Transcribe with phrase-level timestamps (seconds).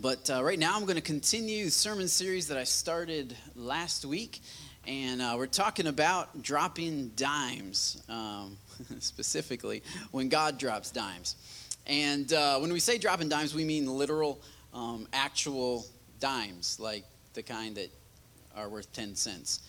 [0.00, 4.06] But uh, right now, I'm going to continue the sermon series that I started last
[4.06, 4.40] week.
[4.86, 8.56] And uh, we're talking about dropping dimes, um,
[8.98, 11.36] specifically when God drops dimes.
[11.86, 14.40] And uh, when we say dropping dimes, we mean literal,
[14.72, 15.84] um, actual
[16.18, 17.04] dimes, like
[17.34, 17.90] the kind that
[18.56, 19.60] are worth 10 cents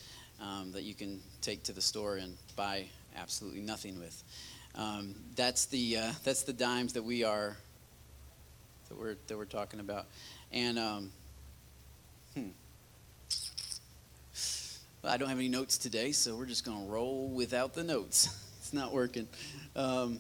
[0.42, 2.86] um, that you can take to the store and buy
[3.18, 4.24] absolutely nothing with.
[4.76, 7.58] Um, that's, the, uh, that's the dimes that we are
[8.92, 10.06] that we're that we're talking about,
[10.52, 11.12] and um,
[12.36, 12.50] hmm.
[15.04, 18.28] I don't have any notes today, so we're just to roll without the notes.
[18.60, 19.28] it's not working.
[19.78, 20.20] Um,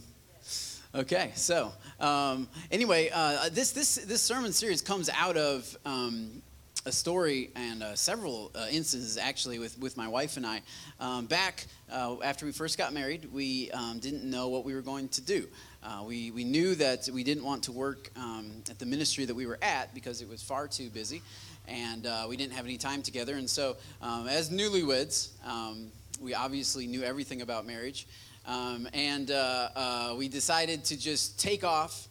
[0.95, 6.41] okay, so um, anyway, uh, this this this sermon series comes out of um,
[6.85, 10.61] a story and uh, several uh, instances actually with, with my wife and I.
[10.99, 14.81] Um, back uh, after we first got married, we um, didn't know what we were
[14.81, 15.47] going to do.
[15.83, 19.33] Uh, we, we knew that we didn't want to work um, at the ministry that
[19.33, 21.21] we were at because it was far too busy
[21.67, 23.35] and uh, we didn't have any time together.
[23.35, 25.87] And so, um, as newlyweds, um,
[26.19, 28.07] we obviously knew everything about marriage.
[28.45, 32.07] Um, and uh, we decided to just take off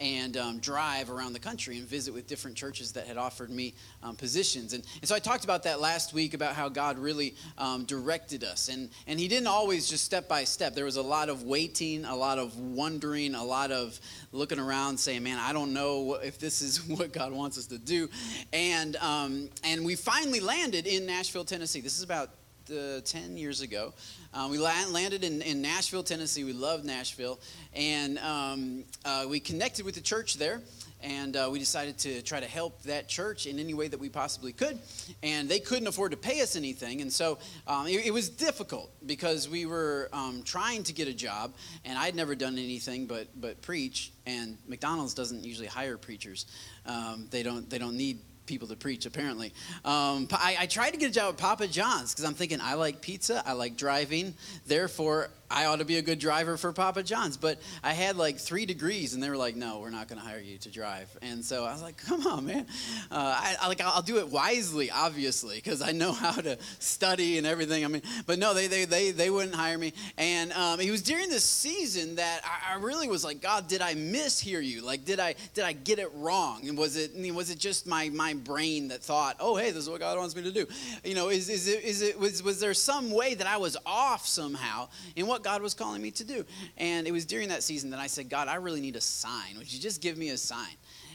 [0.00, 3.74] and um, drive around the country and visit with different churches that had offered me
[4.02, 4.72] um, positions.
[4.72, 8.44] And, and so I talked about that last week about how God really um, directed
[8.44, 8.68] us.
[8.68, 10.74] And, and He didn't always just step by step.
[10.74, 13.98] There was a lot of waiting, a lot of wondering, a lot of
[14.32, 17.78] looking around saying, man, I don't know if this is what God wants us to
[17.78, 18.08] do.
[18.52, 21.80] And, um, and we finally landed in Nashville, Tennessee.
[21.80, 22.30] This is about
[22.70, 23.92] uh, 10 years ago.
[24.32, 26.44] Uh, we landed in, in, Nashville, Tennessee.
[26.44, 27.38] We loved Nashville.
[27.74, 30.60] And um, uh, we connected with the church there.
[31.02, 34.08] And uh, we decided to try to help that church in any way that we
[34.08, 34.78] possibly could.
[35.22, 37.00] And they couldn't afford to pay us anything.
[37.02, 41.14] And so um, it, it, was difficult because we were um, trying to get a
[41.14, 41.54] job.
[41.84, 44.12] And I'd never done anything but, but preach.
[44.26, 46.46] And McDonald's doesn't usually hire preachers,
[46.86, 49.52] um, they, don't, they don't need people to preach, apparently.
[49.84, 52.74] Um, I, I, tried to get a job at Papa John's because I'm thinking I
[52.74, 54.34] like pizza, I like driving,
[54.66, 57.36] therefore I ought to be a good driver for Papa John's.
[57.36, 60.26] But I had like three degrees, and they were like, "No, we're not going to
[60.26, 62.66] hire you to drive." And so I was like, "Come on, man!
[63.10, 67.38] Uh, I, I, like I'll do it wisely, obviously, because I know how to study
[67.38, 67.84] and everything.
[67.84, 69.92] I mean, but no, they they they, they wouldn't hire me.
[70.18, 73.82] And um, it was during this season that I, I really was like, "God, did
[73.82, 74.82] I mishear you?
[74.82, 76.68] Like, did I did I get it wrong?
[76.68, 79.90] And was it was it just my my brain that thought, "Oh, hey, this is
[79.90, 80.66] what God wants me to do"?
[81.04, 83.76] You know, is is it is it was was there some way that I was
[83.86, 86.46] off somehow in what what God was calling me to do.
[86.78, 89.58] And it was during that season that I said, God, I really need a sign.
[89.58, 90.74] Would you just give me a sign?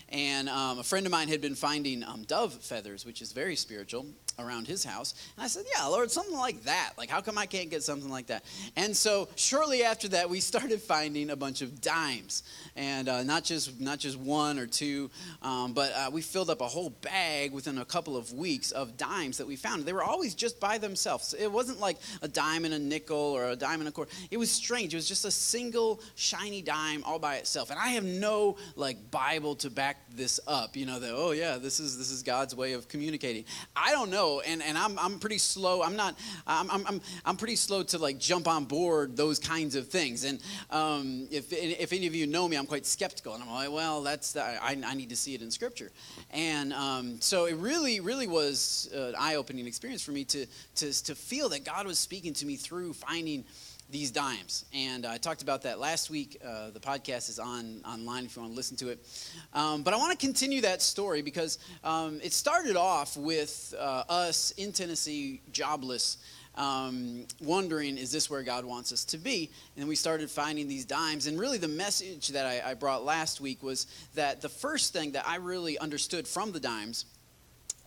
[0.10, 3.56] And um, a friend of mine had been finding um, dove feathers, which is very
[3.56, 4.06] spiritual
[4.42, 5.14] around his house.
[5.38, 6.94] And I said, Yeah, Lord, something like that.
[6.98, 8.44] Like, how come I can't get something like that?
[8.76, 12.44] And so, shortly after that, we started finding a bunch of dimes,
[12.76, 15.10] and uh, not just not just one or two,
[15.42, 18.98] um, but uh, we filled up a whole bag within a couple of weeks of
[18.98, 19.86] dimes that we found.
[19.86, 21.34] They were always just by themselves.
[21.34, 24.12] It wasn't like a dime and a nickel or a dime and a quarter.
[24.30, 24.94] It was strange.
[24.94, 27.70] It was just a single shiny dime all by itself.
[27.70, 30.76] And I have no like Bible to back this up.
[30.76, 33.46] You know that oh yeah, this is this is God's way of communicating.
[33.76, 35.84] I don't know and, and I'm, I'm pretty slow.
[35.84, 39.90] I'm not, I'm, I'm, I'm pretty slow to like jump on board those kinds of
[39.90, 40.24] things.
[40.24, 43.34] And um, if, if any of you know me, I'm quite skeptical.
[43.34, 45.92] And I'm like, well, that's, the, I, I need to see it in scripture.
[46.32, 51.04] And um, so it really, really was an eye opening experience for me to, to,
[51.04, 53.44] to feel that God was speaking to me through finding
[53.92, 54.66] these dimes.
[54.74, 56.42] And I talked about that last week.
[56.46, 59.06] Uh, the podcast is on online if you want to listen to it.
[59.54, 64.04] Um, but I want to continue that story because um, it started off with uh,
[64.08, 66.18] us in Tennessee, jobless.
[66.56, 69.50] Um, wondering, is this where God wants us to be?
[69.78, 71.28] And we started finding these dimes.
[71.28, 75.14] And really, the message that I, I brought last week was that the first thing
[75.14, 77.06] that I really understood from the dimes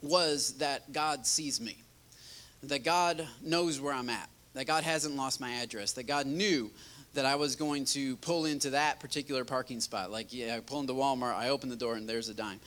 [0.00, 1.76] was that God sees me,
[2.62, 6.70] that God knows where I'm at that God hasn't lost my address, that God knew
[7.14, 10.10] that I was going to pull into that particular parking spot.
[10.10, 12.60] Like, yeah, I pull into Walmart, I open the door, and there's a dime.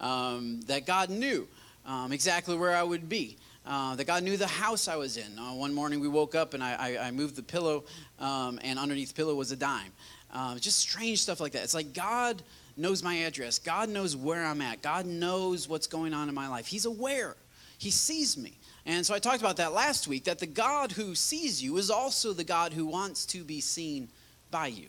[0.00, 1.48] Um, that God knew
[1.86, 3.36] um, exactly where I would be.
[3.66, 5.38] Uh, that God knew the house I was in.
[5.38, 7.84] Uh, one morning we woke up and I, I, I moved the pillow,
[8.18, 9.90] um, and underneath the pillow was a dime.
[10.34, 11.62] Uh, just strange stuff like that.
[11.62, 12.42] It's like God
[12.76, 13.58] knows my address.
[13.58, 14.82] God knows where I'm at.
[14.82, 16.66] God knows what's going on in my life.
[16.66, 17.36] He's aware.
[17.78, 18.52] He sees me.
[18.86, 21.90] And so I talked about that last week that the God who sees you is
[21.90, 24.08] also the God who wants to be seen
[24.50, 24.88] by you.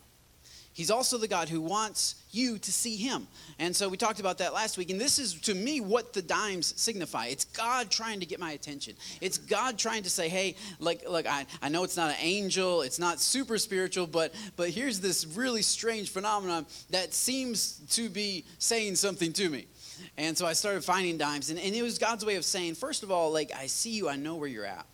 [0.76, 3.30] He's also the God who wants you to see him.
[3.60, 4.90] And so we talked about that last week.
[4.90, 7.28] And this is, to me, what the dimes signify.
[7.28, 8.96] It's God trying to get my attention.
[9.22, 12.82] It's God trying to say, hey, like, look, I, I know it's not an angel,
[12.82, 18.44] it's not super spiritual, but, but here's this really strange phenomenon that seems to be
[18.60, 19.68] saying something to me.
[20.18, 23.04] And so I started finding dimes, and, and it was God's way of saying, first
[23.04, 24.86] of all, like, I see you, I know where you're at.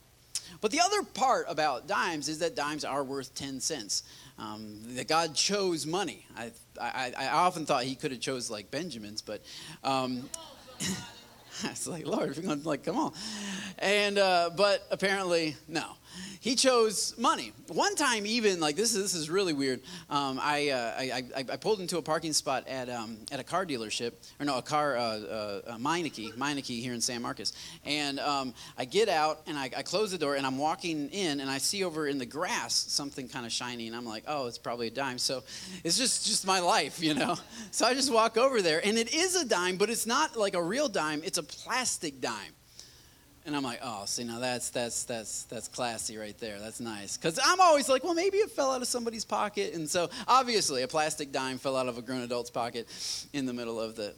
[0.59, 4.03] But the other part about dimes is that dimes are worth 10 cents.
[4.37, 6.25] Um, that God chose money.
[6.35, 6.51] I,
[6.81, 9.43] I, I often thought he could have chose like Benjamin's, but
[9.83, 10.27] um,
[11.63, 13.13] it's like, Lord, if you're going to like, come on.
[13.77, 15.83] And, uh, but apparently, no
[16.41, 17.53] he chose money.
[17.67, 19.81] One time, even like this is this is really weird.
[20.09, 23.43] Um, I, uh, I, I, I pulled into a parking spot at um, at a
[23.43, 27.53] car dealership, or no, a car uh, uh, Meineke, Meineke here in San Marcos.
[27.85, 31.41] And um, I get out and I, I close the door and I'm walking in
[31.41, 34.47] and I see over in the grass something kind of shiny and I'm like, oh,
[34.47, 35.19] it's probably a dime.
[35.19, 35.43] So
[35.83, 37.37] it's just just my life, you know.
[37.71, 40.55] So I just walk over there and it is a dime, but it's not like
[40.55, 41.21] a real dime.
[41.23, 42.53] It's a plastic dime.
[43.45, 46.59] And I'm like, oh, see, now that's that's that's that's classy right there.
[46.59, 47.17] That's nice.
[47.17, 49.73] Because I'm always like, well, maybe it fell out of somebody's pocket.
[49.73, 52.87] And so obviously, a plastic dime fell out of a grown adult's pocket
[53.33, 54.13] in the middle of the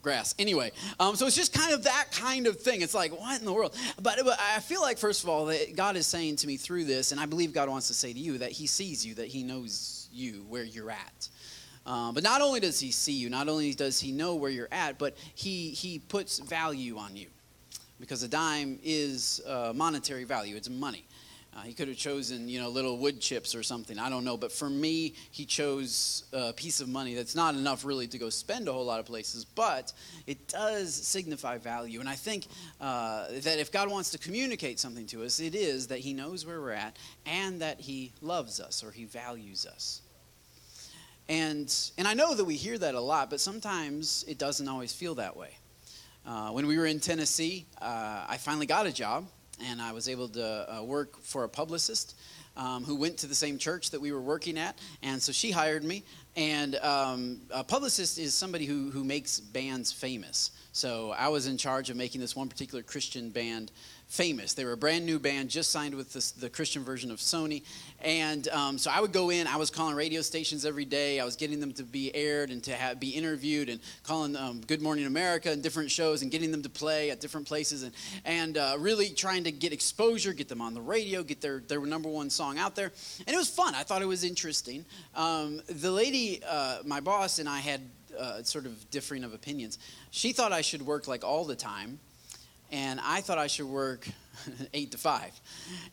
[0.00, 0.34] grass.
[0.38, 0.70] Anyway,
[1.00, 2.82] um, so it's just kind of that kind of thing.
[2.82, 3.76] It's like, what in the world?
[4.00, 6.84] But, but I feel like, first of all, that God is saying to me through
[6.84, 9.26] this, and I believe God wants to say to you that He sees you, that
[9.26, 11.28] He knows you, where you're at.
[11.84, 14.68] Um, but not only does He see you, not only does He know where you're
[14.70, 17.26] at, but He He puts value on you
[18.00, 21.04] because a dime is uh, monetary value, it's money.
[21.58, 23.98] Uh, he could have chosen, you know, little wood chips or something.
[23.98, 24.36] I don't know.
[24.36, 28.28] But for me, he chose a piece of money that's not enough really to go
[28.28, 29.92] spend a whole lot of places, but
[30.26, 32.00] it does signify value.
[32.00, 32.46] And I think
[32.80, 36.46] uh, that if God wants to communicate something to us, it is that he knows
[36.46, 36.96] where we're at
[37.26, 40.02] and that he loves us or he values us.
[41.28, 44.92] And, and I know that we hear that a lot, but sometimes it doesn't always
[44.92, 45.56] feel that way.
[46.28, 49.24] Uh, when we were in Tennessee, uh, I finally got a job,
[49.64, 52.16] and I was able to uh, work for a publicist
[52.54, 54.78] um, who went to the same church that we were working at.
[55.02, 56.04] And so she hired me.
[56.36, 60.50] And um, a publicist is somebody who, who makes bands famous.
[60.72, 63.72] So I was in charge of making this one particular Christian band
[64.08, 64.54] famous.
[64.54, 67.62] They were a brand new band, just signed with the Christian version of Sony.
[68.00, 71.20] And um, so I would go in, I was calling radio stations every day.
[71.20, 74.62] I was getting them to be aired and to have, be interviewed and calling um,
[74.62, 77.92] Good Morning America and different shows and getting them to play at different places and,
[78.24, 81.80] and uh, really trying to get exposure, get them on the radio, get their, their
[81.84, 82.90] number one song out there.
[83.26, 83.74] And it was fun.
[83.74, 84.86] I thought it was interesting.
[85.14, 87.82] Um, the lady, uh, my boss, and I had
[88.18, 89.78] uh, sort of differing of opinions.
[90.10, 92.00] She thought I should work like all the time
[92.70, 94.08] and I thought I should work
[94.74, 95.38] eight to five.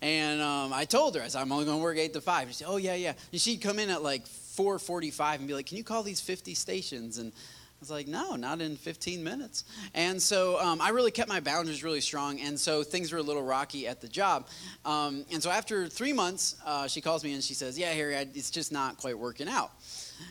[0.01, 2.48] And um, I told her, I said, I'm only going to work eight to five.
[2.50, 3.13] She said, oh, yeah, yeah.
[3.31, 6.54] And she'd come in at like 4.45 and be like, can you call these 50
[6.54, 7.18] stations?
[7.18, 9.66] And I was like, no, not in 15 minutes.
[9.94, 12.39] And so um, I really kept my boundaries really strong.
[12.39, 14.48] And so things were a little rocky at the job.
[14.86, 18.16] Um, and so after three months, uh, she calls me and she says, yeah, Harry,
[18.16, 19.71] I, it's just not quite working out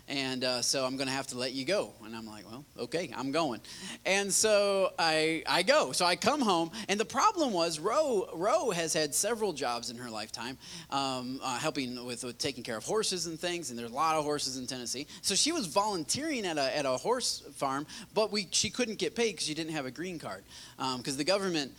[0.08, 1.92] and uh, so I'm going to have to let you go.
[2.04, 3.60] And I'm like, well, okay, I'm going.
[4.04, 5.92] And so I, I go.
[5.92, 9.96] So I come home, and the problem was Ro, Ro has had several jobs in
[9.96, 10.58] her lifetime,
[10.90, 14.16] um, uh, helping with, with, taking care of horses and things, and there's a lot
[14.16, 15.06] of horses in Tennessee.
[15.22, 19.14] So she was volunteering at a, at a horse farm, but we, she couldn't get
[19.14, 20.44] paid because she didn't have a green card.
[20.76, 21.72] Because um, the government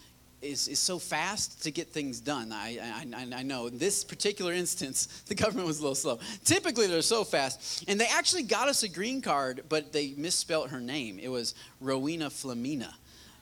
[0.45, 2.51] is, is so fast to get things done.
[2.51, 6.19] I, I, I know in this particular instance, the government was a little slow.
[6.43, 7.85] Typically, they're so fast.
[7.87, 11.19] And they actually got us a green card, but they misspelled her name.
[11.19, 12.93] It was Rowena Flamina,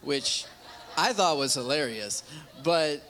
[0.02, 0.46] which
[0.98, 2.24] I thought was hilarious.
[2.64, 3.02] But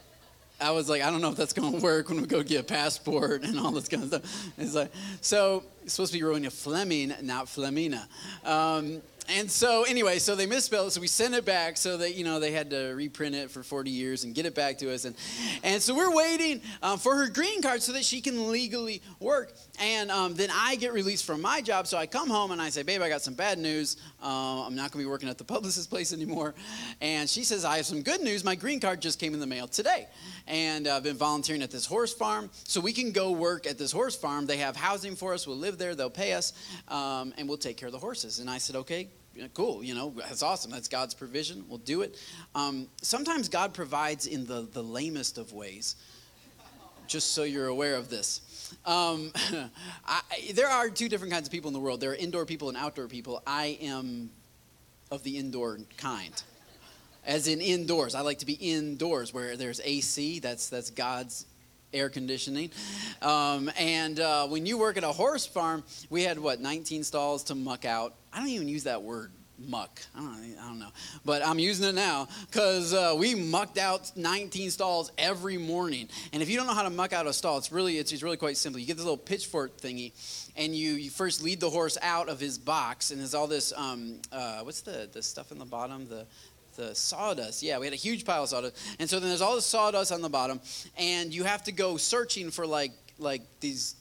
[0.60, 2.62] I was like, I don't know if that's going to work when we go get
[2.62, 4.52] a passport and all this kind of stuff.
[4.58, 8.08] It's like, so it's supposed to be Rowena Fleming, not Flamina.
[8.46, 12.15] Um, and so anyway, so they misspelled it, so we sent it back so that
[12.15, 14.94] you know they had to reprint it for 40 years and get it back to
[14.94, 15.15] us, and
[15.63, 19.53] and so we're waiting um, for her green card so that she can legally work.
[19.80, 22.70] And um, then I get released from my job, so I come home and I
[22.70, 23.96] say, "Babe, I got some bad news.
[24.22, 26.53] Uh, I'm not going to be working at the publicist place anymore."
[27.00, 28.44] And she says, "I have some good news.
[28.44, 30.08] My green card just came in the mail today,
[30.48, 33.94] and I've been volunteering at this horse farm, so we can go work at this
[33.94, 34.48] horse farm.
[34.48, 35.48] They have housing for us.
[35.48, 35.96] We'll live there.
[35.96, 36.51] They'll pay us,
[36.89, 39.10] um, and we'll take care of the horses." And I said, "Okay."
[39.54, 40.72] Cool, you know, that's awesome.
[40.72, 41.66] That's God's provision.
[41.68, 42.18] We'll do it.
[42.56, 45.96] Um, sometimes God provides in the, the lamest of ways,
[47.08, 48.75] just so you're aware of this.
[48.86, 49.32] Um,
[50.06, 50.22] I,
[50.54, 52.78] there are two different kinds of people in the world there are indoor people and
[52.78, 53.42] outdoor people.
[53.46, 54.30] I am
[55.12, 56.42] of the indoor kind.
[57.25, 60.40] As in indoors, I like to be indoors where there's AC.
[60.40, 61.46] That's that's God's
[61.94, 62.72] air conditioning.
[63.22, 67.44] Um, and uh, when you work at a horse farm, we had what 19 stalls
[67.46, 68.16] to muck out.
[68.32, 69.32] I don't even use that word
[69.68, 70.02] muck.
[70.16, 70.92] I don't, I don't know,
[71.26, 76.10] but I'm using it now because uh, we mucked out 19 stalls every morning.
[76.32, 78.24] And if you don't know how to muck out a stall, it's really it's, it's
[78.24, 78.80] really quite simple.
[78.80, 80.12] You get this little pitchfork thingy,
[80.56, 83.74] and you, you first lead the horse out of his box, and there's all this
[83.76, 86.26] um, uh, what's the the stuff in the bottom the
[86.75, 87.63] the sawdust.
[87.63, 90.12] Yeah, we had a huge pile of sawdust, and so then there's all the sawdust
[90.12, 90.60] on the bottom,
[90.98, 93.96] and you have to go searching for like like these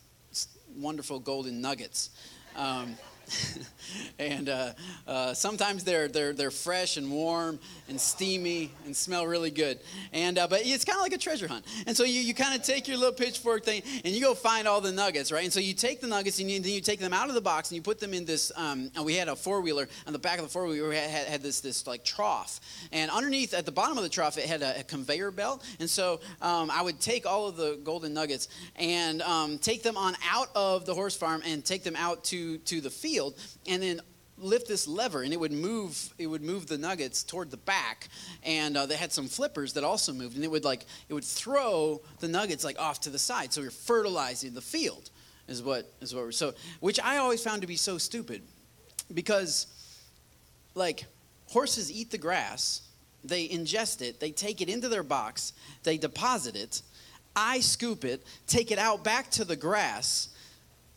[0.77, 2.11] wonderful golden nuggets.
[2.57, 2.97] Um,
[4.19, 4.73] and uh,
[5.07, 9.79] uh, sometimes they're, they're, they're fresh and warm and steamy and smell really good.
[10.13, 11.65] And, uh, but it's kind of like a treasure hunt.
[11.87, 14.67] And so you, you kind of take your little pitchfork thing and you go find
[14.67, 15.45] all the nuggets, right?
[15.45, 17.41] And so you take the nuggets and you, then you take them out of the
[17.41, 20.19] box and you put them in this, um, and we had a four-wheeler, on the
[20.19, 22.61] back of the four-wheeler we had, had, had, this, this like trough.
[22.93, 25.65] And underneath, at the bottom of the trough, it had a, a conveyor belt.
[25.81, 29.97] And so um, I would take all of the golden nuggets and um, take them
[29.97, 33.83] on out of the horse farm and take them out to, to the field and
[33.83, 34.01] then
[34.39, 38.09] lift this lever and it would move it would move the nuggets toward the back.
[38.43, 41.25] And uh, they had some flippers that also moved and it would like it would
[41.25, 43.53] throw the nuggets like off to the side.
[43.53, 45.11] So you're fertilizing the field
[45.49, 48.43] is what is what we're so which i always found to be so stupid
[49.13, 49.67] because
[50.75, 51.05] like
[51.49, 52.83] horses eat the grass
[53.25, 55.53] they ingest it they take it into their box
[55.83, 56.83] they deposit it
[57.35, 60.29] i scoop it take it out back to the grass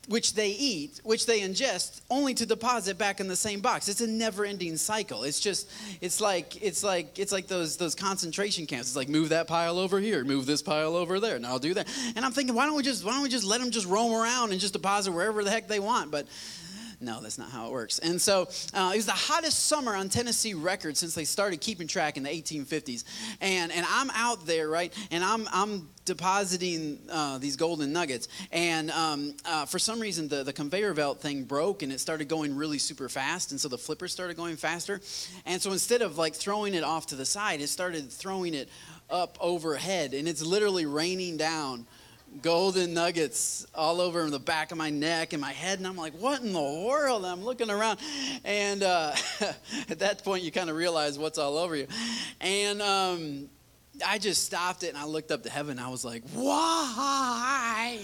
[0.08, 3.88] which they eat, which they ingest, only to deposit back in the same box.
[3.88, 5.24] It's a never-ending cycle.
[5.24, 5.70] It's just,
[6.02, 8.90] it's like, it's like, it's like those those concentration camps.
[8.90, 11.74] It's like move that pile over here, move this pile over there, and I'll do
[11.74, 11.88] that.
[12.16, 14.14] And I'm thinking, why don't we just, why don't we just let them just roam
[14.14, 16.12] around and just deposit wherever the heck they want?
[16.12, 16.28] But
[17.06, 18.00] no, that's not how it works.
[18.00, 21.88] And so uh, it was the hottest summer on Tennessee record since they started keeping
[21.88, 23.04] track in the 1850s.
[23.40, 24.92] And, and I'm out there, right?
[25.12, 28.28] And I'm, I'm depositing uh, these golden nuggets.
[28.52, 32.28] And um, uh, for some reason, the, the conveyor belt thing broke and it started
[32.28, 33.52] going really super fast.
[33.52, 35.00] And so the flippers started going faster.
[35.46, 38.70] And so instead of like throwing it off to the side, it started throwing it
[39.10, 40.14] up overhead.
[40.14, 41.86] And it's literally raining down
[42.42, 45.80] golden nuggets all over the back of my neck and my head.
[45.80, 47.24] And I'm like, what in the world?
[47.24, 48.00] And I'm looking around.
[48.44, 49.15] And uh,
[49.89, 51.88] at that point, you kind of realize what's all over you.
[52.42, 53.50] And um,
[54.06, 55.80] I just stopped it and I looked up to heaven.
[55.80, 57.98] I was like, why?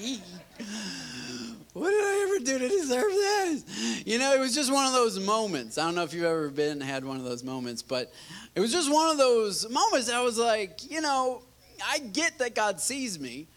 [1.73, 4.03] What did I ever do to deserve this?
[4.05, 5.77] You know, it was just one of those moments.
[5.77, 8.11] I don't know if you've ever been had one of those moments, but
[8.55, 11.43] it was just one of those moments I was like, you know,
[11.85, 13.47] I get that God sees me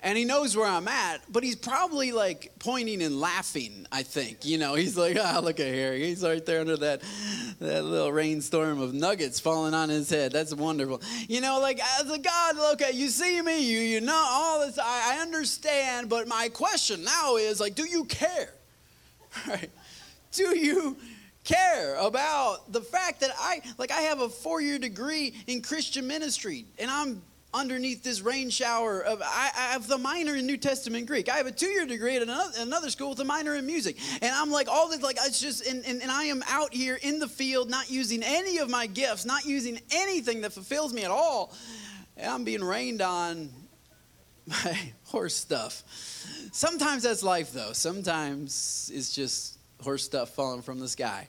[0.00, 4.44] and he knows where I'm at, but he's probably like pointing and laughing, I think.
[4.44, 6.04] You know, he's like, ah, oh, look at Harry.
[6.04, 7.02] He's right there under that,
[7.60, 10.32] that little rainstorm of nuggets falling on his head.
[10.32, 11.02] That's wonderful.
[11.28, 14.64] You know, like, as a God, look at you see me, you, you know, all
[14.64, 18.50] this, I, I understand, but my question now is, like, do you care?
[19.46, 19.70] Right?
[20.32, 20.96] Do you
[21.44, 26.06] care about the fact that I, like, I have a four year degree in Christian
[26.06, 27.22] ministry, and I'm
[27.54, 31.30] underneath this rain shower of I, I, have the minor in New Testament Greek.
[31.30, 33.96] I have a two-year degree at another, another school with a minor in music.
[34.20, 36.98] And I'm like all this like it's just and, and, and I am out here
[37.00, 41.04] in the field not using any of my gifts, not using anything that fulfills me
[41.04, 41.54] at all.
[42.16, 43.48] And I'm being rained on
[44.46, 45.82] by horse stuff.
[46.52, 47.72] Sometimes that's life though.
[47.72, 51.28] Sometimes it's just horse stuff falling from the sky.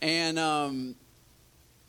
[0.00, 0.96] And um,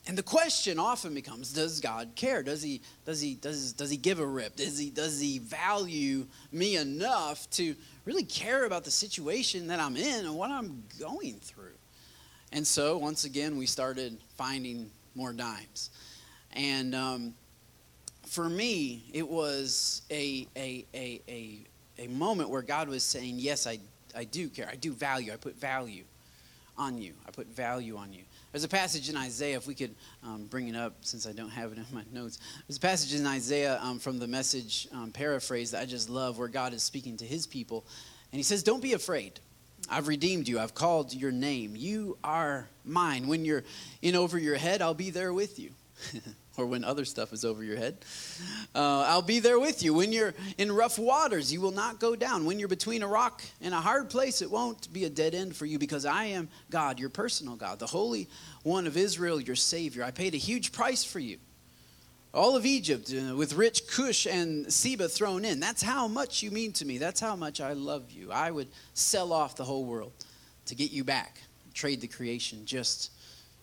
[0.07, 2.43] and the question often becomes does god care?
[2.43, 4.55] Does he does he does, does he give a rip?
[4.55, 9.97] Does he does he value me enough to really care about the situation that i'm
[9.97, 11.73] in and what i'm going through?
[12.51, 15.89] And so once again we started finding more dimes.
[16.53, 17.33] And um,
[18.27, 21.59] for me it was a, a, a, a,
[21.97, 23.79] a moment where god was saying yes I,
[24.15, 24.69] I do care.
[24.71, 25.33] I do value.
[25.33, 26.03] I put value
[26.77, 27.13] on you.
[27.27, 28.21] I put value on you
[28.55, 29.93] there's a passage in Isaiah, if we could
[30.23, 32.39] um, bring it up since I don't have it in my notes.
[32.65, 36.39] There's a passage in Isaiah um, from the message um, paraphrase that I just love
[36.39, 37.85] where God is speaking to his people.
[38.31, 39.41] And he says, Don't be afraid.
[39.89, 40.57] I've redeemed you.
[40.57, 41.75] I've called your name.
[41.75, 43.27] You are mine.
[43.27, 43.65] When you're
[44.01, 45.71] in over your head, I'll be there with you.
[46.57, 47.97] or when other stuff is over your head.
[48.73, 49.93] Uh, I'll be there with you.
[49.93, 52.45] When you're in rough waters, you will not go down.
[52.45, 55.55] When you're between a rock and a hard place, it won't be a dead end
[55.55, 58.27] for you because I am God, your personal God, the Holy
[58.63, 60.03] One of Israel, your Savior.
[60.03, 61.37] I paid a huge price for you.
[62.33, 65.61] All of Egypt uh, with rich Cush and Seba thrown in.
[65.61, 66.97] That's how much you mean to me.
[66.97, 68.29] That's how much I love you.
[68.31, 70.11] I would sell off the whole world
[70.65, 71.39] to get you back,
[71.73, 73.11] trade the creation just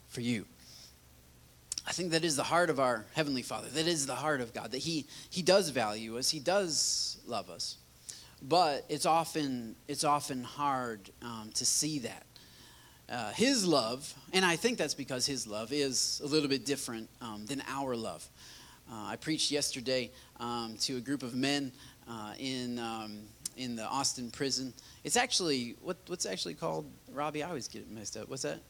[0.09, 0.47] for you.
[1.87, 3.69] I think that is the heart of our Heavenly Father.
[3.69, 4.71] That is the heart of God.
[4.73, 6.31] That He He does value us.
[6.31, 7.77] He does love us.
[8.41, 12.27] But it's often it's often hard um, to see that.
[13.09, 17.09] uh, his love, and I think that's because his love is a little bit different
[17.21, 18.27] um, than our love.
[18.91, 20.11] Uh, I preached yesterday
[20.41, 21.73] um, to a group of men
[22.09, 23.21] uh, in um,
[23.57, 24.73] in the Austin prison.
[25.05, 27.43] It's actually what what's actually called Robbie.
[27.43, 28.29] I always get it messed up.
[28.29, 28.61] What's that?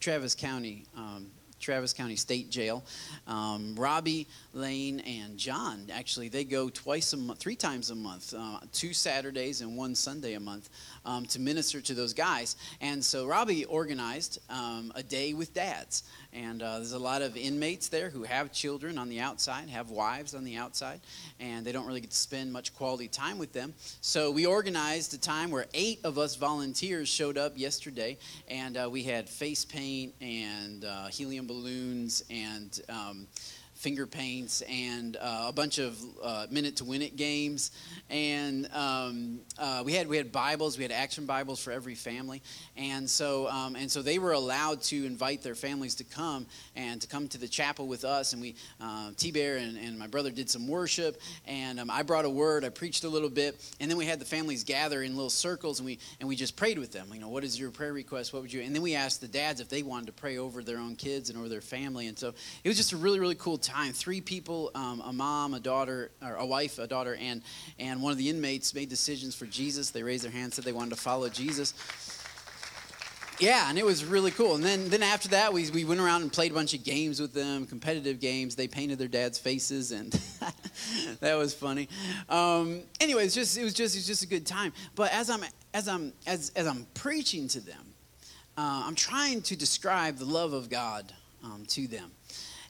[0.00, 2.82] Travis County um, Travis County State Jail.
[3.26, 8.34] Um, Robbie, Lane, and John actually they go twice a month, three times a month,
[8.36, 10.68] uh, two Saturdays and one Sunday a month
[11.04, 12.56] um, to minister to those guys.
[12.80, 16.04] And so Robbie organized um, a day with dads.
[16.32, 19.90] And uh, there's a lot of inmates there who have children on the outside, have
[19.90, 21.00] wives on the outside,
[21.40, 23.74] and they don't really get to spend much quality time with them.
[24.00, 28.16] So we organized a time where eight of us volunteers showed up yesterday,
[28.48, 33.26] and uh, we had face paint and uh, helium balloons and um,
[33.80, 37.70] finger paints and uh, a bunch of uh, minute to win it games.
[38.10, 42.42] And um, uh, we had we had bibles we had action bibles for every family.
[42.76, 46.46] And so um, and so they were allowed to invite their families to come
[46.76, 48.34] and to come to the chapel with us.
[48.34, 51.18] And we uh, t-bear and, and my brother did some worship.
[51.46, 53.64] And um, i brought a word i preached a little bit.
[53.80, 56.54] And then we had the families gather in little circles and we and we just
[56.54, 57.08] prayed with them.
[57.14, 58.34] You know what is your prayer request?
[58.34, 60.62] What would you and then we asked the dads if they wanted to pray over
[60.62, 62.08] their own kids and over their family.
[62.08, 63.92] And so it was just a really really cool time time.
[63.92, 67.42] Three people, um, a mom, a daughter, or a wife, a daughter, and
[67.78, 69.90] and one of the inmates made decisions for Jesus.
[69.90, 71.74] They raised their hand, said they wanted to follow Jesus.
[73.40, 74.54] Yeah, and it was really cool.
[74.54, 77.20] And then, then after that, we, we went around and played a bunch of games
[77.20, 78.54] with them, competitive games.
[78.54, 80.12] They painted their dad's faces, and
[81.20, 81.88] that was funny.
[82.28, 84.74] Um, anyway, it's just it was just it was just a good time.
[84.94, 87.94] But as I'm as I'm as as I'm preaching to them,
[88.58, 91.10] uh, I'm trying to describe the love of God
[91.42, 92.10] um, to them.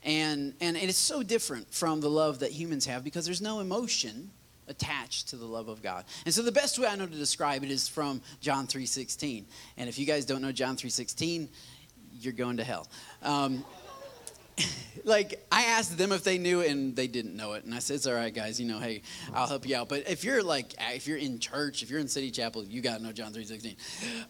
[0.02, 3.60] And, and, and it's so different from the love that humans have because there's no
[3.60, 4.30] emotion
[4.68, 6.04] attached to the love of God.
[6.24, 9.44] And so the best way I know to describe it is from John 3.16.
[9.76, 11.48] And if you guys don't know John 3.16,
[12.20, 12.88] you're going to hell.
[13.22, 13.64] Um,
[15.04, 17.64] like I asked them if they knew and they didn't know it.
[17.64, 19.02] And I said, it's all right, guys, you know, hey,
[19.34, 19.88] I'll help you out.
[19.88, 22.98] But if you're like, if you're in church, if you're in City Chapel, you got
[22.98, 23.76] to know John 3.16.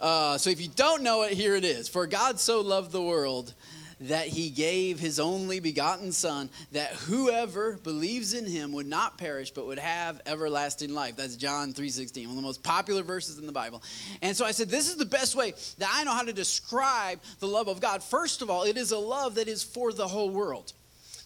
[0.00, 1.88] Uh, so if you don't know it, here it is.
[1.88, 3.54] For God so loved the world
[4.00, 9.50] that he gave his only begotten Son, that whoever believes in him would not perish,
[9.50, 11.16] but would have everlasting life.
[11.16, 13.82] That's John 3.16, one of the most popular verses in the Bible.
[14.22, 17.20] And so I said, this is the best way that I know how to describe
[17.40, 18.02] the love of God.
[18.02, 20.72] First of all, it is a love that is for the whole world.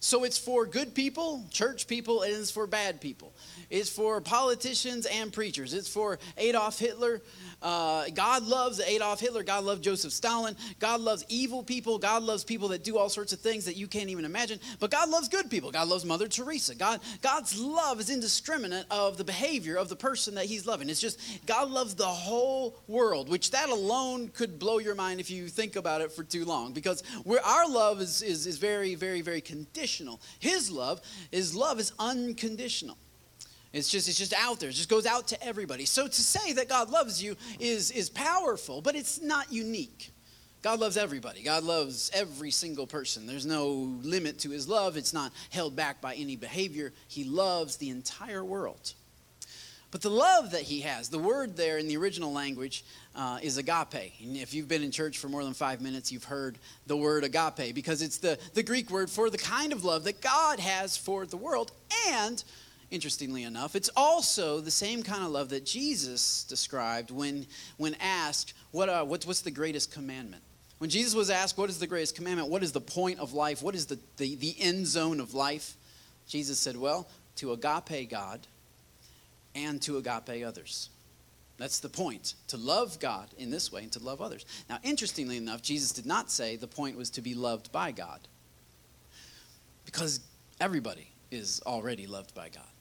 [0.00, 3.32] So it's for good people, church people, and it's for bad people.
[3.70, 5.74] It's for politicians and preachers.
[5.74, 7.22] It's for Adolf Hitler.
[7.62, 9.42] Uh, God loves Adolf Hitler.
[9.42, 10.56] God loves Joseph Stalin.
[10.78, 11.98] God loves evil people.
[11.98, 14.60] God loves people that do all sorts of things that you can't even imagine.
[14.80, 15.70] But God loves good people.
[15.70, 16.74] God loves Mother Teresa.
[16.74, 20.90] God, God's love is indiscriminate of the behavior of the person that He's loving.
[20.90, 25.30] It's just God loves the whole world, which that alone could blow your mind if
[25.30, 26.72] you think about it for too long.
[26.72, 27.02] Because
[27.44, 30.20] our love is, is, is very, very, very conditional.
[30.38, 31.00] His love,
[31.30, 32.98] His love is unconditional.
[33.74, 34.68] It's just it's just out there.
[34.68, 35.84] It just goes out to everybody.
[35.84, 40.12] So to say that God loves you is is powerful, but it's not unique.
[40.62, 41.42] God loves everybody.
[41.42, 43.26] God loves every single person.
[43.26, 44.96] There's no limit to his love.
[44.96, 46.92] It's not held back by any behavior.
[47.08, 48.94] He loves the entire world.
[49.90, 52.84] But the love that he has, the word there in the original language
[53.14, 54.12] uh, is agape.
[54.22, 57.24] And if you've been in church for more than five minutes, you've heard the word
[57.24, 60.96] agape because it's the, the Greek word for the kind of love that God has
[60.96, 61.72] for the world
[62.08, 62.42] and
[62.90, 63.76] interestingly enough.
[63.76, 69.04] It's also the same kind of love that Jesus described when, when asked, what, uh,
[69.04, 70.42] what, What's the greatest commandment?
[70.78, 72.48] When Jesus was asked, What is the greatest commandment?
[72.48, 73.62] What is the point of life?
[73.62, 75.76] What is the, the, the end zone of life?
[76.28, 78.46] Jesus said, Well, to agape God
[79.54, 80.90] and to agape others.
[81.56, 84.44] That's the point, to love God in this way and to love others.
[84.68, 88.20] Now, interestingly enough, Jesus did not say the point was to be loved by God.
[89.84, 90.18] Because
[90.60, 92.73] everybody is already loved by God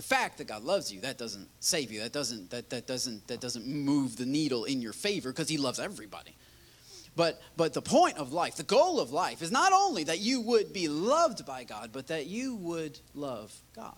[0.00, 2.00] the fact that God loves you, that doesn't save you.
[2.00, 5.58] That doesn't, that, that doesn't, that doesn't move the needle in your favor because he
[5.58, 6.34] loves everybody.
[7.16, 10.40] But, but the point of life, the goal of life, is not only that you
[10.40, 13.92] would be loved by God, but that you would love God.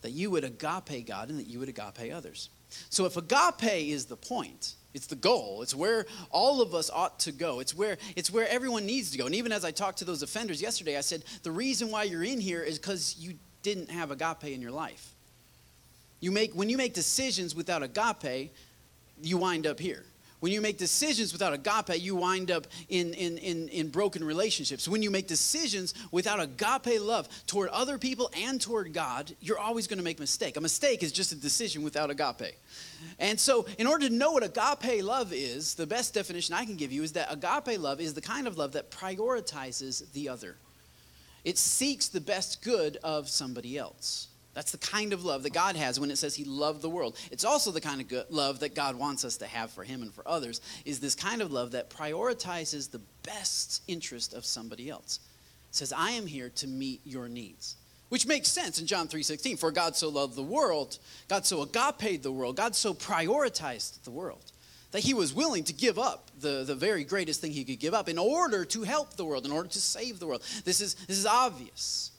[0.00, 2.48] That you would agape God and that you would agape others.
[2.88, 5.60] So if agape is the point, it's the goal.
[5.60, 7.60] It's where all of us ought to go.
[7.60, 9.26] It's where it's where everyone needs to go.
[9.26, 12.24] And even as I talked to those offenders yesterday, I said the reason why you're
[12.24, 13.34] in here is because you
[13.74, 15.12] didn't have agape in your life.
[16.20, 18.52] You make, when you make decisions without agape,
[19.22, 20.04] you wind up here.
[20.40, 24.86] When you make decisions without agape, you wind up in, in, in, in broken relationships.
[24.86, 29.88] When you make decisions without agape love toward other people and toward God, you're always
[29.88, 30.56] going to make a mistake.
[30.56, 32.54] A mistake is just a decision without agape.
[33.18, 36.76] And so, in order to know what agape love is, the best definition I can
[36.76, 40.56] give you is that agape love is the kind of love that prioritizes the other.
[41.48, 44.28] It seeks the best good of somebody else.
[44.52, 47.16] That's the kind of love that God has when it says he loved the world.
[47.30, 50.02] It's also the kind of good love that God wants us to have for him
[50.02, 54.90] and for others is this kind of love that prioritizes the best interest of somebody
[54.90, 55.20] else.
[55.70, 57.76] It says I am here to meet your needs.
[58.10, 62.22] Which makes sense in John 3:16 for God so loved the world, God so agape
[62.22, 64.52] the world, God so prioritized the world
[64.90, 67.94] that he was willing to give up the, the very greatest thing he could give
[67.94, 70.42] up in order to help the world, in order to save the world.
[70.64, 72.12] This is, this is obvious.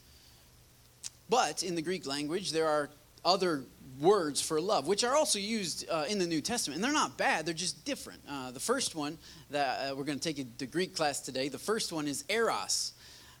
[1.28, 2.90] But in the Greek language, there are
[3.24, 3.64] other
[4.00, 6.76] words for love, which are also used uh, in the New Testament.
[6.76, 8.20] And they're not bad, they're just different.
[8.28, 9.18] Uh, the first one
[9.50, 12.92] that uh, we're going to take the Greek class today, the first one is eros.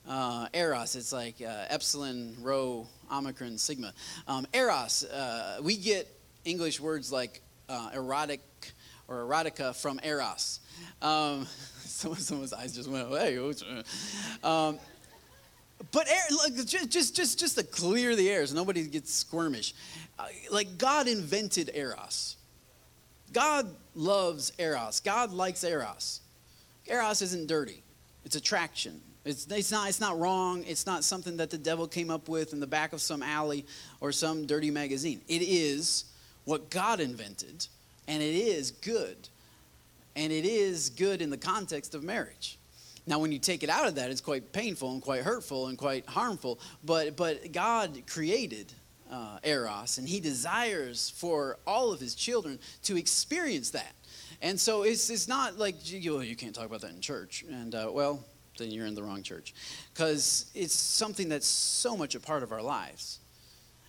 [0.08, 3.92] Uh, eros, it's like uh, epsilon, rho, omicron, sigma.
[4.26, 6.08] Um, eros, uh, we get
[6.44, 7.42] English words like
[7.94, 8.40] erotic
[9.10, 10.60] or erotica from eros.
[11.02, 11.46] Um,
[11.80, 13.36] someone's eyes just went, away.
[14.42, 14.78] Um,
[15.92, 19.72] but air, look, just, just, just to clear the air so nobody gets squirmish.
[20.18, 22.36] Uh, like God invented Eros.
[23.32, 25.00] God loves Eros.
[25.00, 26.20] God likes Eros.
[26.86, 27.82] Eros isn't dirty.
[28.24, 29.00] It's attraction.
[29.24, 30.64] It's, it's, not, it's not wrong.
[30.66, 33.66] It's not something that the devil came up with in the back of some alley
[34.00, 35.20] or some dirty magazine.
[35.28, 36.04] It is
[36.44, 37.66] what God invented,
[38.08, 39.28] and it is good.
[40.16, 42.58] And it is good in the context of marriage.
[43.06, 45.78] Now, when you take it out of that, it's quite painful and quite hurtful and
[45.78, 46.60] quite harmful.
[46.84, 48.72] But, but God created
[49.10, 53.94] uh, Eros, and He desires for all of His children to experience that.
[54.42, 57.44] And so it's, it's not like, you, you can't talk about that in church.
[57.50, 58.24] And, uh, well,
[58.58, 59.54] then you're in the wrong church.
[59.92, 63.18] Because it's something that's so much a part of our lives.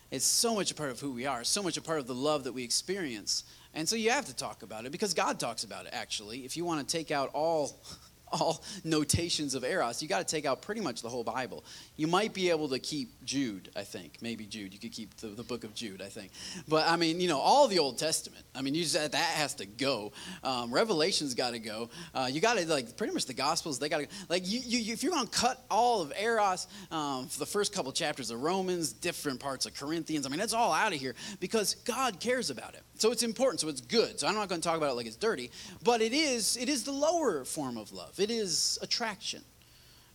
[0.10, 2.15] It's so much a part of who we are, so much a part of the
[2.15, 3.43] love that we experience.
[3.73, 6.39] And so you have to talk about it because God talks about it, actually.
[6.39, 7.79] If you want to take out all
[8.31, 11.65] all notations of eros, you got to take out pretty much the whole Bible.
[12.01, 14.17] You might be able to keep Jude, I think.
[14.21, 14.73] Maybe Jude.
[14.73, 16.31] You could keep the, the book of Jude, I think.
[16.67, 18.43] But I mean, you know, all the Old Testament.
[18.55, 20.11] I mean, you just, that has to go.
[20.43, 21.91] Um, Revelation's got to go.
[22.15, 24.91] Uh, you got to, like, pretty much the Gospels, they got to, like, you, you,
[24.93, 28.41] if you're going to cut all of Eros um, for the first couple chapters of
[28.41, 32.49] Romans, different parts of Corinthians, I mean, that's all out of here because God cares
[32.49, 32.81] about it.
[32.97, 34.19] So it's important, so it's good.
[34.19, 35.51] So I'm not going to talk about it like it's dirty,
[35.83, 38.19] but it is, it is the lower form of love.
[38.19, 39.43] It is attraction.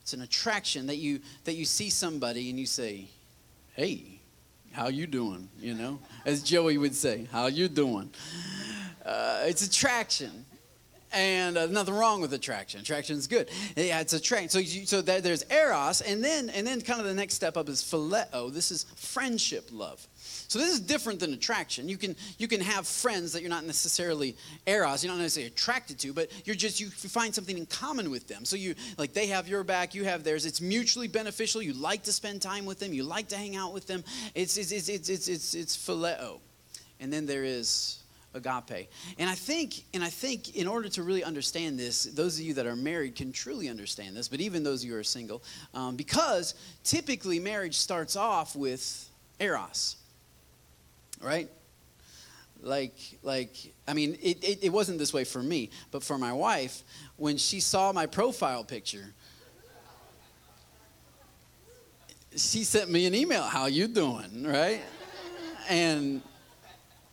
[0.07, 3.09] It's an attraction that you that you see somebody and you say,
[3.75, 4.21] "Hey,
[4.71, 8.11] how you doing?" You know, as Joey would say, "How you doing?"
[9.05, 10.47] Uh, it's attraction,
[11.11, 12.83] and uh, nothing wrong with attraction.
[12.83, 13.51] Attraction is good.
[13.75, 14.49] Yeah, it's attraction.
[14.49, 17.69] So, you, so there's eros, and then and then kind of the next step up
[17.69, 18.53] is phileo.
[18.53, 20.07] This is friendship love.
[20.49, 21.89] So this is different than attraction.
[21.89, 25.99] You can you can have friends that you're not necessarily eros, you're not necessarily attracted
[26.01, 28.45] to, but you're just you find something in common with them.
[28.45, 30.47] So you like they have your back, you have theirs.
[30.47, 31.63] It's mutually beneficial.
[31.63, 32.93] You like to spend time with them.
[32.93, 34.05] You like to hang out with them.
[34.35, 36.41] It's it's it's it's it's it's, it's phileo,
[37.01, 38.01] and then there is
[38.35, 38.89] agape.
[39.19, 42.55] And I think, and I think in order to really understand this, those of you
[42.55, 45.43] that are married can truly understand this, but even those of you who are single,
[45.75, 46.55] um, because
[46.85, 49.09] typically marriage starts off with
[49.41, 49.97] eros
[51.21, 51.49] right?
[52.63, 53.55] Like, like,
[53.87, 56.83] I mean, it, it, it wasn't this way for me, but for my wife,
[57.17, 59.15] when she saw my profile picture,
[62.37, 64.81] she sent me an email, how you doing, right?
[65.69, 66.23] And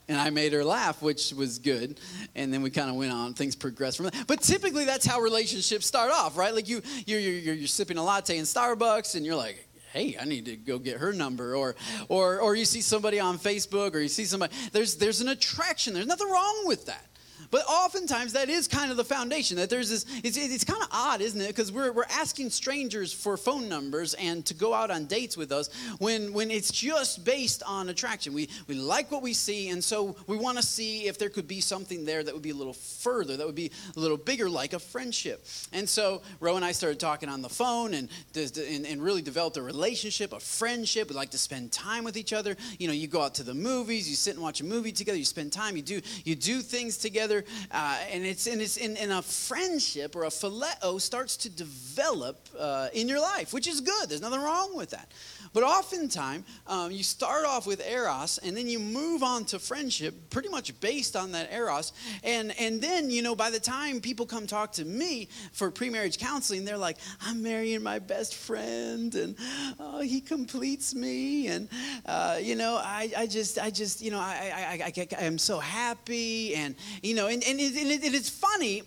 [0.08, 2.00] and I made her laugh, which was good.
[2.36, 3.34] And then we kind of went on.
[3.34, 4.28] Things progressed from that.
[4.28, 6.54] But typically, that's how relationships start off, right?
[6.54, 10.26] Like you, you're, you're, you're sipping a latte in Starbucks, and you're like, hey, I
[10.26, 11.56] need to go get her number.
[11.56, 11.76] Or,
[12.10, 15.94] or, or you see somebody on Facebook or you see somebody, there's, there's an attraction.
[15.94, 17.06] There's nothing wrong with that.
[17.54, 20.88] But oftentimes that is kind of the foundation that there's this, it's, it's kind of
[20.92, 21.50] odd, isn't it?
[21.50, 25.52] Because we're, we're asking strangers for phone numbers and to go out on dates with
[25.52, 28.34] us when, when it's just based on attraction.
[28.34, 31.48] We, we like what we see, and so we want to see if there could
[31.48, 34.50] be something there that would be a little further, that would be a little bigger,
[34.50, 35.46] like a friendship.
[35.72, 39.58] And so Ro and I started talking on the phone and, and, and really developed
[39.58, 41.08] a relationship, a friendship.
[41.08, 42.58] We like to spend time with each other.
[42.80, 45.20] You know, you go out to the movies, you sit and watch a movie together,
[45.20, 48.96] you spend time, you do, you do things together uh, and it's and it's in,
[48.98, 53.82] in, a friendship or a phileo starts to develop uh, in your life, which is
[53.82, 54.10] good.
[54.10, 55.12] There's nothing wrong with that.
[55.54, 60.32] But oftentimes, um, you start off with eros, and then you move on to friendship,
[60.32, 61.94] pretty much based on that eros.
[62.24, 66.18] And and then you know, by the time people come talk to me for pre-marriage
[66.18, 69.36] counseling, they're like, "I'm marrying my best friend, and
[69.80, 71.70] oh, he completes me, and
[72.08, 75.38] uh, you know, I, I just I just you know I I, I, I am
[75.38, 78.82] so happy, and you know, and and, it, and it, it's funny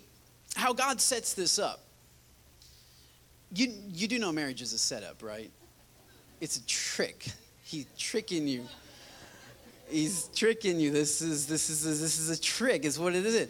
[0.57, 1.81] how God sets this up.
[3.52, 5.52] You you do know marriage is a setup, right?
[6.40, 7.27] It's a trick.
[7.62, 8.66] He's tricking you.
[9.88, 10.90] He's tricking you.
[10.90, 12.85] This is this is this is a trick.
[12.85, 13.49] Is what it is.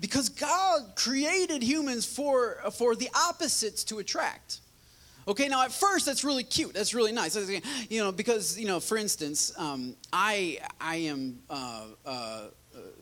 [0.00, 4.60] Because God created humans for for the opposites to attract.
[5.26, 6.72] Okay, now at first that's really cute.
[6.72, 7.36] That's really nice.
[7.90, 12.46] You know, because you know, for instance, um, I I am uh, uh,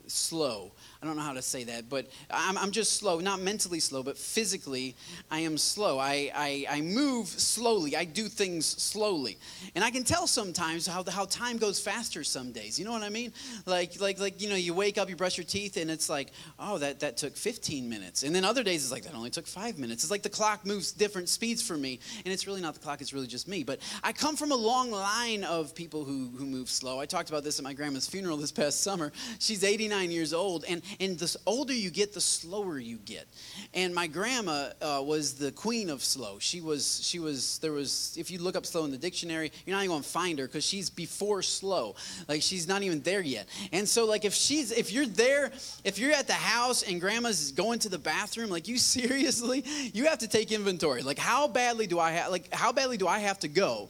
[0.06, 0.72] slow.
[1.07, 4.03] I don't know how to say that, but I'm, I'm just slow, not mentally slow,
[4.03, 4.97] but physically,
[5.31, 6.01] I am slow.
[6.01, 9.38] I, I, I move slowly, I do things slowly.
[9.77, 12.77] And I can tell sometimes how, how time goes faster some days.
[12.77, 13.33] You know what I mean?
[13.66, 16.33] Like, like, like, you know, you wake up, you brush your teeth, and it's like,
[16.59, 18.25] oh, that, that took 15 minutes.
[18.25, 20.03] And then other days, it's like, that only took five minutes.
[20.03, 23.01] It's like the clock moves different speeds for me, and it's really not the clock,
[23.01, 23.62] it's really just me.
[23.62, 26.99] But I come from a long line of people who, who move slow.
[26.99, 29.12] I talked about this at my grandma's funeral this past summer.
[29.38, 33.26] She's 89 years old, and and the older you get, the slower you get.
[33.74, 36.38] And my grandma uh, was the queen of slow.
[36.38, 39.76] She was, she was, there was, if you look up slow in the dictionary, you're
[39.76, 41.94] not even going to find her because she's before slow.
[42.28, 43.46] Like she's not even there yet.
[43.72, 45.52] And so, like, if she's, if you're there,
[45.85, 50.06] if you're at the house and grandma's going to the bathroom, like, you seriously, you
[50.06, 51.02] have to take inventory.
[51.02, 53.88] Like, how badly do I have, like, how badly do I have to go?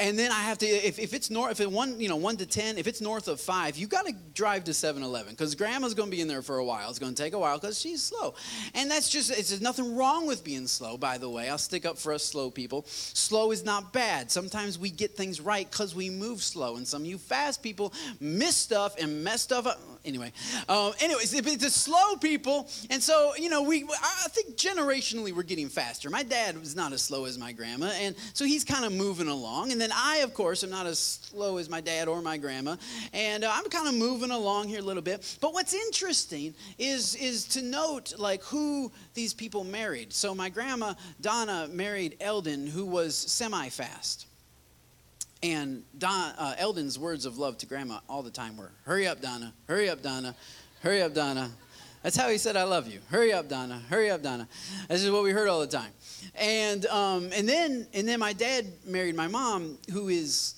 [0.00, 2.36] And then I have to if, if it's north if it one you know one
[2.38, 5.94] to ten if it's north of five you got to drive to 7-Eleven because grandma's
[5.94, 6.88] going to be in there for a while.
[6.88, 8.34] It's going to take a while because she's slow.
[8.74, 11.48] And that's just it's there's nothing wrong with being slow by the way.
[11.48, 12.84] I'll stick up for us slow people.
[12.86, 14.30] Slow is not bad.
[14.30, 17.92] Sometimes we get things right because we move slow and some of you fast people
[18.20, 20.32] miss stuff and mess stuff up anyway
[20.68, 25.42] um, anyways it's a slow people and so you know we I think generationally we're
[25.42, 28.84] getting faster my dad was not as slow as my grandma and so he's kind
[28.84, 32.08] of moving along and then I, of course, am not as slow as my dad
[32.08, 32.76] or my grandma.
[33.12, 35.38] And uh, I'm kind of moving along here a little bit.
[35.40, 40.12] But what's interesting is, is to note like who these people married.
[40.12, 44.26] So my grandma, Donna, married Eldon, who was semi-fast.
[45.42, 49.22] And Don, uh, Eldon's words of love to grandma all the time were, hurry up,
[49.22, 50.34] Donna, hurry up, Donna,
[50.82, 51.50] hurry up, Donna.
[52.02, 53.00] That's how he said, I love you.
[53.10, 53.80] Hurry up, Donna.
[53.90, 54.48] Hurry up, Donna.
[54.88, 55.90] This is what we heard all the time.
[56.34, 60.54] And, um, and, then, and then my dad married my mom, who is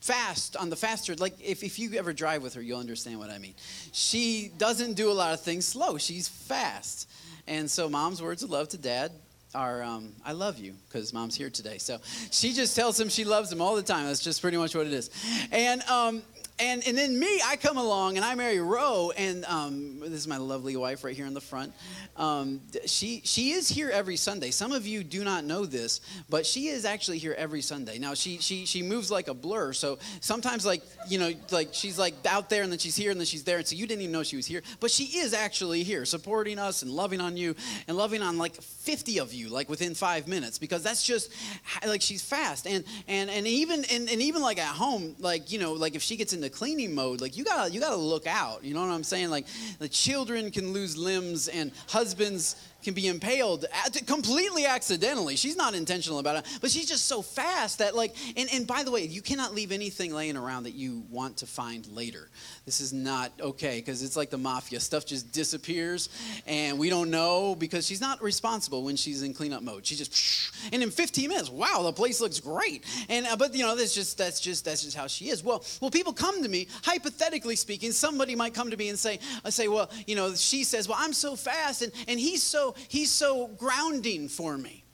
[0.00, 3.30] fast on the faster like if, if you ever drive with her you'll understand what
[3.30, 3.54] i mean
[3.92, 7.10] she doesn't do a lot of things slow she's fast
[7.46, 9.10] and so mom's words of love to dad
[9.54, 11.78] are um, i love you because mom's here today.
[11.78, 11.98] So
[12.30, 14.06] she just tells him she loves him all the time.
[14.06, 15.10] That's just pretty much what it is.
[15.50, 16.22] And um,
[16.60, 20.28] and, and then me, I come along and I marry Ro, and um, this is
[20.28, 21.72] my lovely wife right here in the front.
[22.16, 24.50] Um, she, she is here every Sunday.
[24.50, 27.98] Some of you do not know this, but she is actually here every Sunday.
[27.98, 31.98] Now, she, she, she moves like a blur, so sometimes, like, you know, like she's
[31.98, 34.02] like out there and then she's here and then she's there, and so you didn't
[34.02, 34.62] even know she was here.
[34.80, 37.54] But she is actually here, supporting us and loving on you
[37.86, 41.32] and loving on like 50 of you, like within five minutes, because that's just
[41.86, 42.66] like she's fast.
[42.66, 46.02] And, and, and, even, and, and even like at home, like, you know, like if
[46.02, 48.64] she gets into cleaning mode, like you gotta you gotta look out.
[48.64, 49.30] You know what I'm saying?
[49.30, 49.46] Like
[49.78, 53.66] the children can lose limbs and husbands can be impaled
[54.06, 55.36] completely accidentally.
[55.36, 58.84] She's not intentional about it, but she's just so fast that like and, and by
[58.84, 62.28] the way, you cannot leave anything laying around that you want to find later.
[62.64, 64.80] This is not okay because it's like the mafia.
[64.80, 66.08] Stuff just disappears
[66.46, 69.84] and we don't know because she's not responsible when she's in cleanup mode.
[69.84, 72.84] She just and in 15 minutes, wow, the place looks great.
[73.08, 75.42] And uh, but you know, that's just that's just that's just how she is.
[75.42, 79.18] Well, well people come to me, hypothetically speaking, somebody might come to me and say,
[79.44, 82.67] I say, well, you know, she says, well, I'm so fast and and he's so
[82.88, 84.84] he's so grounding for me.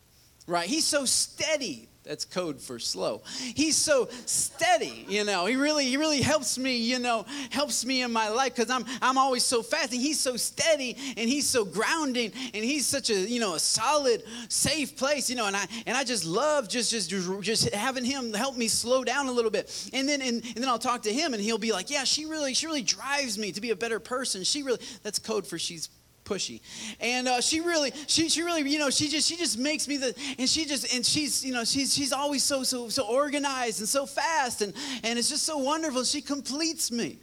[0.47, 0.69] Right?
[0.69, 1.89] He's so steady.
[2.05, 3.23] That's code for slow.
[3.55, 5.47] He's so steady, you know.
[5.47, 8.85] He really, he really helps me, you know, helps me in my life because I'm,
[9.01, 9.93] I'm always so fast.
[9.93, 13.59] And he's so steady and he's so grounding and he's such a, you know, a
[13.59, 15.47] solid, safe place, you know.
[15.47, 17.09] And I, and I just love just, just,
[17.41, 19.89] just having him help me slow down a little bit.
[19.95, 22.27] And then, and, and then I'll talk to him and he'll be like, yeah, she
[22.27, 24.45] really, she really drives me to be a better person.
[24.45, 25.89] She really, that's code for she's
[26.25, 26.61] pushy
[27.01, 29.97] and uh, she really she, she really you know she just she just makes me
[29.97, 33.81] the and she just and she's you know she's she's always so so so organized
[33.81, 37.19] and so fast and and it's just so wonderful she completes me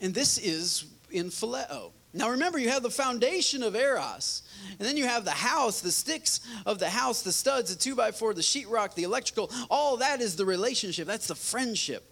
[0.00, 4.42] and this is in phileo Now remember, you have the foundation of Eros,
[4.78, 7.94] and then you have the house, the sticks of the house, the studs, the two
[7.94, 9.50] by four, the sheetrock, the electrical.
[9.70, 11.06] All that is the relationship.
[11.06, 12.09] That's the friendship.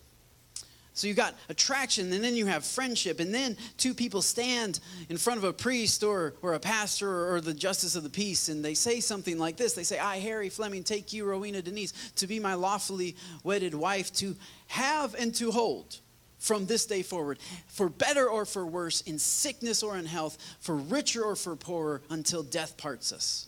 [0.99, 5.17] So you've got attraction, and then you have friendship, and then two people stand in
[5.17, 8.65] front of a priest or, or a pastor or the justice of the peace, and
[8.65, 9.75] they say something like this.
[9.75, 14.13] They say, I, Harry Fleming, take you, Rowena Denise, to be my lawfully wedded wife,
[14.15, 14.35] to
[14.67, 16.01] have and to hold
[16.41, 20.75] from this day forward, for better or for worse, in sickness or in health, for
[20.75, 23.47] richer or for poorer, until death parts us.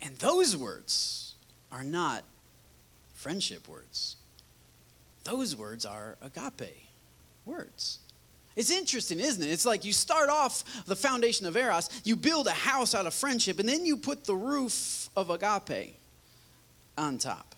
[0.00, 1.34] And those words
[1.70, 2.24] are not
[3.12, 4.16] friendship words.
[5.24, 6.88] Those words are agape
[7.44, 7.98] words.
[8.56, 9.50] It's interesting, isn't it?
[9.50, 13.14] It's like you start off the foundation of Eros, you build a house out of
[13.14, 15.98] friendship, and then you put the roof of agape
[16.96, 17.54] on top.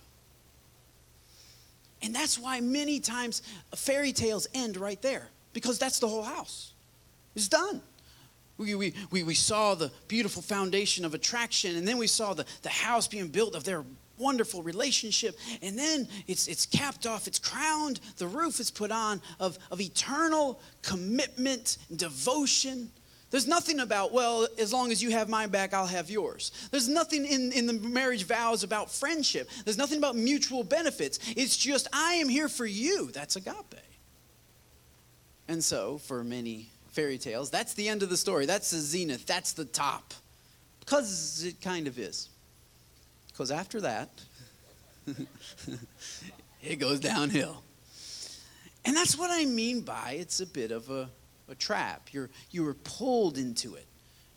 [2.02, 3.42] And that's why many times
[3.74, 6.72] fairy tales end right there, because that's the whole house.
[7.35, 7.83] It's done.
[8.59, 12.46] We, we, we, we saw the beautiful foundation of attraction, and then we saw the,
[12.62, 13.85] the house being built of their
[14.18, 15.38] wonderful relationship.
[15.62, 19.81] And then it's, it's capped off, it's crowned, the roof is put on of, of
[19.81, 22.90] eternal commitment, devotion.
[23.31, 26.52] There's nothing about, well, as long as you have my back, I'll have yours.
[26.70, 29.48] There's nothing in, in the marriage vows about friendship.
[29.64, 31.18] There's nothing about mutual benefits.
[31.37, 33.11] It's just, I am here for you.
[33.12, 33.74] That's agape.
[35.48, 38.46] And so, for many fairy tales, that's the end of the story.
[38.46, 39.26] That's the zenith.
[39.26, 40.14] That's the top.
[40.81, 42.29] Because it kind of is.
[43.37, 44.09] Because after that,
[46.62, 47.62] it goes downhill.
[48.87, 51.11] And that's what I mean by it's a bit of a,
[51.46, 52.09] a trap.
[52.12, 53.85] You're, you were pulled into it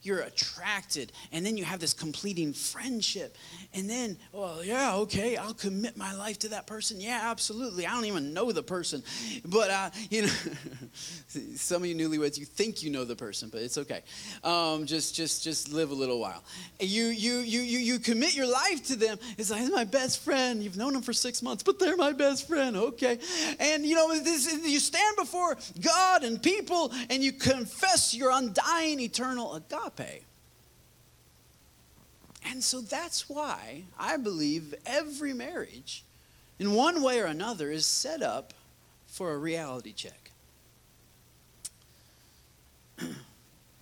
[0.01, 3.35] you're attracted and then you have this completing friendship
[3.73, 6.99] and then well yeah okay i'll commit my life to that person.
[6.99, 9.03] Yeah absolutely i don't even know the person
[9.45, 10.27] but uh, you know
[11.55, 14.01] some of you newlyweds you think you know the person but it's okay.
[14.43, 16.43] Um, just just just live a little while.
[16.79, 19.17] You you you you, you commit your life to them.
[19.37, 20.63] It's like my best friend.
[20.63, 23.19] You've known them for six months but they're my best friend okay.
[23.59, 28.99] And you know this, you stand before god and people and you confess your undying
[28.99, 30.23] eternal agape agape.
[32.45, 36.03] And so that's why I believe every marriage,
[36.57, 38.53] in one way or another, is set up
[39.07, 40.31] for a reality check.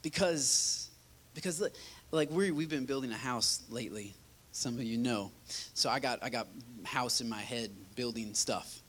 [0.02, 0.90] because,
[1.34, 1.64] because
[2.12, 4.14] like we we've been building a house lately,
[4.52, 5.32] some of you know.
[5.74, 6.48] So I got, I got
[6.84, 8.82] house in my head building stuff.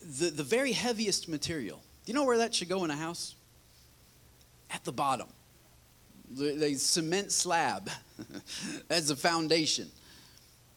[0.00, 3.36] The, the very heaviest material, do you know where that should go in a house?
[4.70, 5.28] At the bottom
[6.36, 7.90] the cement slab
[8.90, 9.90] as a foundation.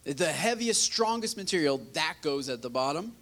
[0.04, 3.14] The heaviest, strongest material, that goes at the bottom.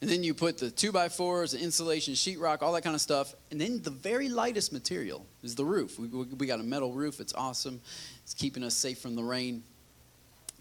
[0.00, 3.00] And then you put the two by fours, the insulation, sheetrock, all that kind of
[3.00, 3.34] stuff.
[3.50, 5.98] And then the very lightest material is the roof.
[5.98, 7.20] We, we got a metal roof.
[7.20, 7.80] It's awesome.
[8.22, 9.62] It's keeping us safe from the rain.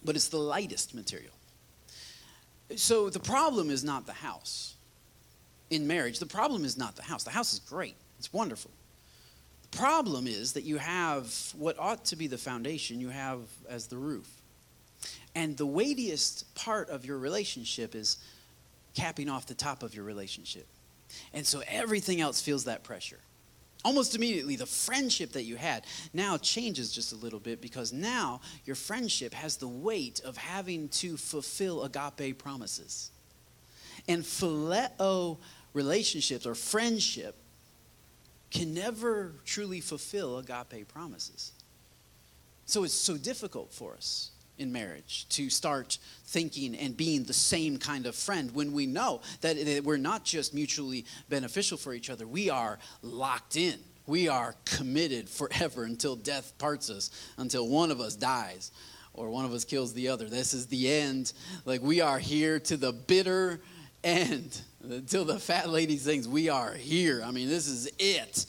[0.04, 1.34] But it's the lightest material.
[2.76, 4.76] So the problem is not the house
[5.70, 6.20] in marriage.
[6.20, 7.24] The problem is not the house.
[7.24, 8.72] The house is great, it's wonderful
[9.72, 13.98] problem is that you have what ought to be the foundation, you have as the
[13.98, 14.30] roof.
[15.36, 18.18] And the weightiest part of your relationship is
[18.96, 20.68] capping off the top of your relationship.
[21.34, 23.20] And so everything else feels that pressure.
[23.86, 28.42] Almost immediately, the friendship that you had now changes just a little bit because now
[28.66, 33.12] your friendship has the weight of having to fulfill agape promises.
[34.08, 35.38] And phileo
[35.74, 37.36] relationships or friendship
[38.52, 41.52] can never truly fulfill agape promises.
[42.66, 47.78] So it's so difficult for us in marriage to start thinking and being the same
[47.78, 52.28] kind of friend when we know that we're not just mutually beneficial for each other,
[52.28, 53.80] we are locked in.
[54.06, 58.72] We are committed forever until death parts us, until one of us dies
[59.14, 60.26] or one of us kills the other.
[60.26, 61.34] This is the end.
[61.66, 63.62] Like we are here to the bitter
[64.04, 64.62] end.
[64.82, 67.22] Until the fat lady sings, We are here.
[67.26, 68.46] I mean, this is it.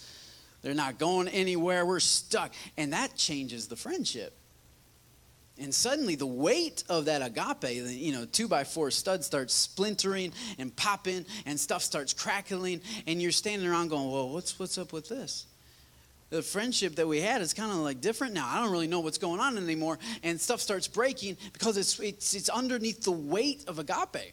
[0.62, 1.86] They're not going anywhere.
[1.86, 2.52] We're stuck.
[2.76, 4.36] And that changes the friendship.
[5.58, 10.32] And suddenly, the weight of that agape, you know, two by four stud starts splintering
[10.58, 14.94] and popping, and stuff starts crackling, and you're standing around going, "Well, what's what's up
[14.94, 15.44] with this?"
[16.30, 18.48] The friendship that we had is kind of like different now.
[18.48, 22.32] I don't really know what's going on anymore, and stuff starts breaking because it's it's,
[22.32, 24.32] it's underneath the weight of agape.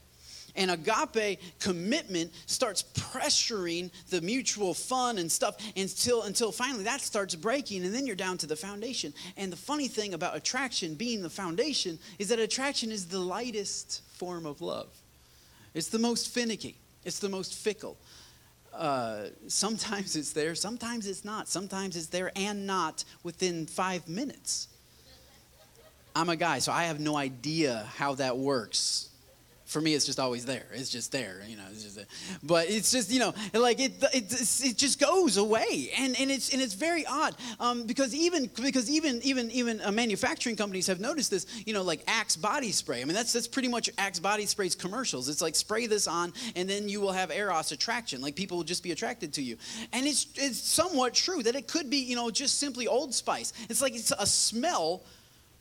[0.58, 7.36] And agape commitment starts pressuring the mutual fun and stuff until, until finally that starts
[7.36, 9.14] breaking, and then you're down to the foundation.
[9.38, 14.02] And the funny thing about attraction being the foundation is that attraction is the lightest
[14.18, 14.88] form of love,
[15.76, 17.96] it's the most finicky, it's the most fickle.
[18.78, 21.48] uh, sometimes it's there, sometimes it's not.
[21.48, 24.68] Sometimes it's there and not within five minutes.
[26.16, 29.10] I'm a guy, so I have no idea how that works
[29.68, 30.66] for me, it's just always there.
[30.74, 31.64] It's just there, you know.
[31.70, 32.00] It's just
[32.42, 34.32] but it's just you know, like it, it,
[34.64, 38.90] it just goes away, and, and it's and it's very odd um, because even because
[38.90, 41.46] even even even uh, manufacturing companies have noticed this.
[41.66, 43.02] You know, like Axe body spray.
[43.02, 45.28] I mean, that's that's pretty much Axe body spray's commercials.
[45.28, 48.22] It's like spray this on, and then you will have eros attraction.
[48.22, 49.58] Like people will just be attracted to you,
[49.92, 53.52] and it's it's somewhat true that it could be you know just simply Old Spice.
[53.70, 55.04] It's like it's a smell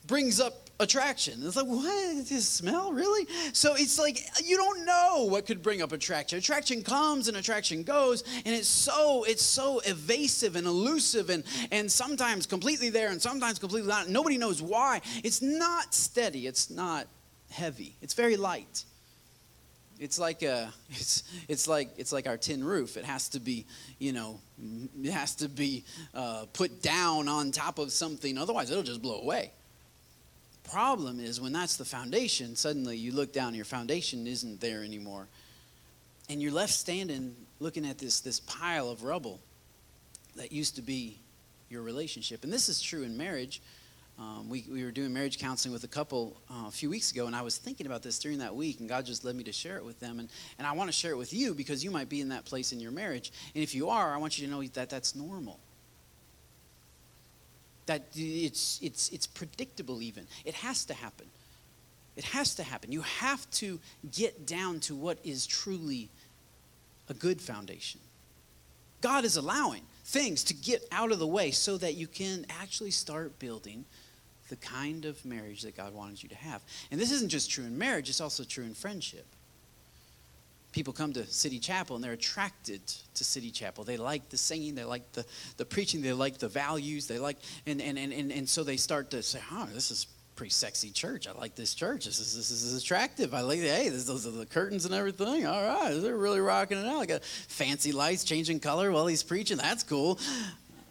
[0.07, 1.41] brings up attraction.
[1.43, 2.27] It's like, what?
[2.27, 2.91] This smell?
[2.91, 3.27] Really?
[3.53, 6.37] So it's like, you don't know what could bring up attraction.
[6.37, 11.91] Attraction comes and attraction goes, and it's so, it's so evasive and elusive and, and
[11.91, 14.09] sometimes completely there and sometimes completely not.
[14.09, 15.01] Nobody knows why.
[15.23, 16.47] It's not steady.
[16.47, 17.07] It's not
[17.49, 17.95] heavy.
[18.01, 18.83] It's very light.
[19.99, 22.97] It's like a, it's, it's like it's like our tin roof.
[22.97, 23.65] It has to be,
[23.97, 24.39] you know,
[25.03, 28.37] it has to be uh, put down on top of something.
[28.37, 29.51] Otherwise, it'll just blow away
[30.71, 34.83] problem is when that's the foundation, suddenly you look down and your foundation isn't there
[34.83, 35.27] anymore.
[36.29, 39.39] And you're left standing looking at this, this pile of rubble
[40.35, 41.19] that used to be
[41.69, 42.43] your relationship.
[42.43, 43.61] And this is true in marriage.
[44.19, 47.27] Um, we, we were doing marriage counseling with a couple uh, a few weeks ago,
[47.27, 49.51] and I was thinking about this during that week, and God just led me to
[49.51, 50.19] share it with them.
[50.19, 52.45] And, and I want to share it with you because you might be in that
[52.45, 53.31] place in your marriage.
[53.53, 55.59] And if you are, I want you to know that that's normal
[57.87, 60.27] that it's, it's, it's predictable even.
[60.45, 61.25] It has to happen.
[62.15, 62.91] It has to happen.
[62.91, 63.79] You have to
[64.11, 66.09] get down to what is truly
[67.09, 68.01] a good foundation.
[69.01, 72.91] God is allowing things to get out of the way so that you can actually
[72.91, 73.85] start building
[74.49, 76.61] the kind of marriage that God wanted you to have.
[76.89, 79.25] And this isn't just true in marriage, it's also true in friendship
[80.77, 83.83] people come to City Chapel and they're attracted to City Chapel.
[83.83, 85.25] They like the singing, they like the,
[85.57, 88.77] the preaching, they like the values, they like, and, and, and, and, and so they
[88.77, 90.05] start to say, oh, this is
[90.35, 91.27] pretty sexy church.
[91.27, 92.05] I like this church.
[92.05, 93.33] This is, this is attractive.
[93.33, 95.47] I like, hey, this, those are the curtains and everything.
[95.47, 96.99] All right, they're really rocking it out.
[96.99, 99.57] I got fancy lights changing color while he's preaching.
[99.57, 100.19] That's cool.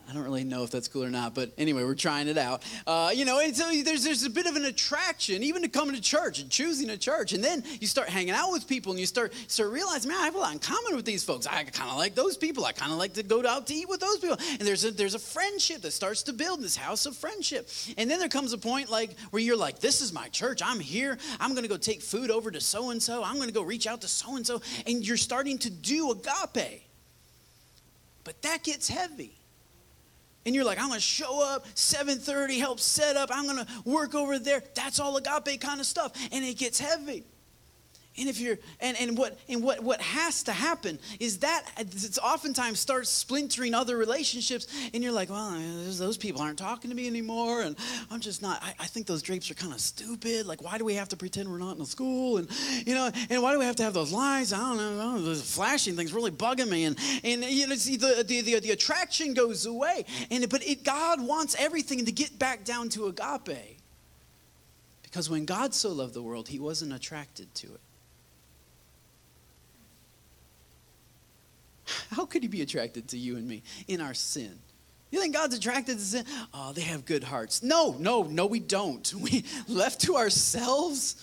[0.08, 2.62] I don't really know if that's cool or not, but anyway, we're trying it out.
[2.86, 5.96] Uh, you know, and so there's, there's a bit of an attraction, even to coming
[5.96, 7.32] to church and choosing a church.
[7.32, 10.26] And then you start hanging out with people and you start, start realizing, man, I
[10.26, 11.48] have a lot in common with these folks.
[11.48, 12.64] I kind of like those people.
[12.64, 14.36] I kind of like to go out to eat with those people.
[14.38, 17.68] And there's a, there's a friendship that starts to build this house of friendship.
[17.98, 20.62] And then there comes a point like where you're like, this is my church.
[20.64, 21.18] I'm here.
[21.40, 23.24] I'm going to go take food over to so and so.
[23.24, 24.62] I'm going to go reach out to so and so.
[24.86, 26.82] And you're starting to do agape.
[28.22, 29.36] But that gets heavy
[30.46, 34.38] and you're like, I'm gonna show up 7:30, help set up, I'm gonna work over
[34.38, 34.62] there.
[34.74, 36.12] That's all agape kind of stuff.
[36.32, 37.24] And it gets heavy.
[38.18, 42.18] And if you're and, and what and what what has to happen is that it's
[42.18, 45.58] oftentimes starts splintering other relationships, and you're like, well,
[45.90, 47.76] those people aren't talking to me anymore, and
[48.10, 48.62] I'm just not.
[48.62, 50.46] I, I think those drapes are kind of stupid.
[50.46, 52.38] Like, why do we have to pretend we're not in a school?
[52.38, 52.48] And
[52.86, 54.52] you know, and why do we have to have those lines?
[54.52, 54.96] I don't know.
[54.96, 58.60] Know those flashing things really bugging me, and and you know, see the the, the,
[58.60, 63.06] the attraction goes away, and but it, God wants everything to get back down to
[63.06, 63.78] agape.
[65.02, 67.80] Because when God so loved the world, he wasn't attracted to it.
[72.10, 74.58] How could he be attracted to you and me in our sin?
[75.10, 76.24] You think God's attracted to sin?
[76.52, 77.62] Oh, they have good hearts.
[77.62, 79.12] No, no, no, we don't.
[79.20, 81.16] We left to ourselves.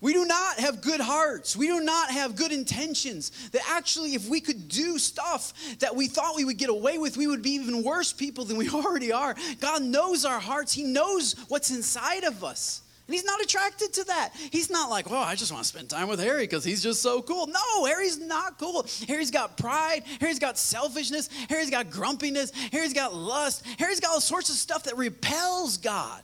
[0.00, 1.56] We do not have good hearts.
[1.56, 3.48] We do not have good intentions.
[3.50, 7.16] That actually, if we could do stuff that we thought we would get away with,
[7.16, 9.34] we would be even worse people than we already are.
[9.60, 12.82] God knows our hearts, He knows what's inside of us.
[13.06, 14.30] And he's not attracted to that.
[14.50, 17.00] He's not like, oh, I just want to spend time with Harry because he's just
[17.00, 17.46] so cool.
[17.46, 18.84] No, Harry's not cool.
[19.06, 20.02] Harry's got pride.
[20.20, 21.28] Harry's got selfishness.
[21.48, 22.50] Harry's got grumpiness.
[22.72, 23.64] Harry's got lust.
[23.78, 26.20] Harry's got all sorts of stuff that repels God.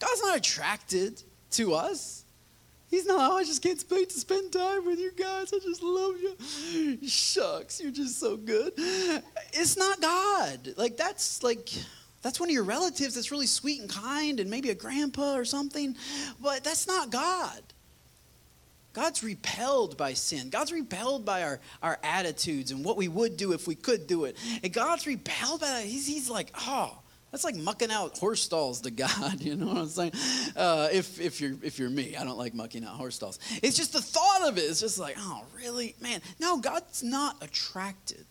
[0.00, 1.22] God's not attracted
[1.52, 2.24] to us.
[2.88, 5.52] He's not, oh, I just can't wait to spend time with you guys.
[5.52, 6.98] I just love you.
[7.08, 8.72] Shucks, you're just so good.
[9.52, 10.74] It's not God.
[10.76, 11.68] Like, that's like,
[12.26, 15.44] that's one of your relatives that's really sweet and kind and maybe a grandpa or
[15.44, 15.94] something,
[16.42, 17.62] but that's not God.
[18.92, 20.50] God's repelled by sin.
[20.50, 24.24] God's repelled by our, our attitudes and what we would do if we could do
[24.24, 24.36] it.
[24.64, 25.84] And God's repelled by that.
[25.84, 26.98] He's, he's like, oh,
[27.30, 29.40] that's like mucking out horse stalls to God.
[29.40, 30.12] You know what I'm saying?
[30.56, 33.38] Uh, if, if, you're, if you're me, I don't like mucking out horse stalls.
[33.62, 34.62] It's just the thought of it.
[34.62, 35.94] It's just like, oh, really?
[36.00, 38.26] Man, no, God's not attracted.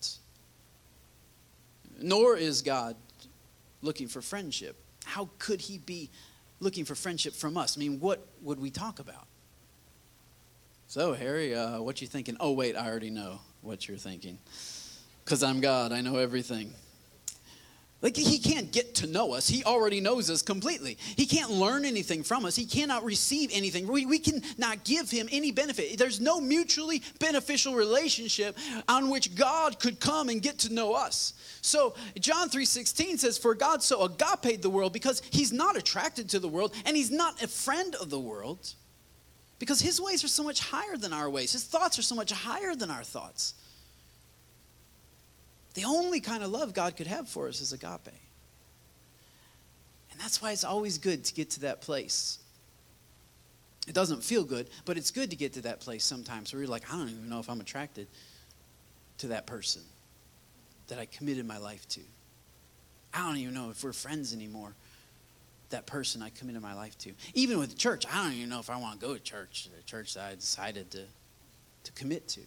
[2.01, 2.97] Nor is God
[3.85, 4.75] looking for friendship.
[5.05, 6.09] How could he be
[6.59, 7.77] looking for friendship from us?
[7.77, 9.27] I mean, what would we talk about?
[10.87, 12.35] So, Harry, uh, what you thinking?
[12.39, 13.39] Oh, wait, I already know.
[13.61, 14.37] what you're thinking.
[15.23, 16.71] Because I'm God, I know everything.
[18.05, 19.47] Like, he can't get to know us.
[19.47, 20.99] He already knows us completely.
[21.17, 22.55] He can't learn anything from us.
[22.55, 23.87] He cannot receive anything.
[23.87, 25.97] We, we cannot give him any benefit.
[25.97, 31.33] There's no mutually beneficial relationship on which God could come and get to know us.
[31.61, 36.39] So John 3:16 says, For God so agape the world because he's not attracted to
[36.39, 38.75] the world and he's not a friend of the world.
[39.57, 41.53] Because his ways are so much higher than our ways.
[41.53, 43.55] His thoughts are so much higher than our thoughts.
[45.75, 48.07] The only kind of love God could have for us is agape.
[50.11, 52.39] And that's why it's always good to get to that place.
[53.87, 56.71] It doesn't feel good, but it's good to get to that place sometimes where you're
[56.71, 58.07] like, I don't even know if I'm attracted
[59.19, 59.81] to that person
[60.87, 62.01] that I committed my life to.
[63.13, 64.73] I don't even know if we're friends anymore.
[65.69, 67.11] That person I committed my life to.
[67.33, 69.83] Even with church, I don't even know if I want to go to church, the
[69.83, 71.03] church that I decided to,
[71.83, 72.41] to commit to.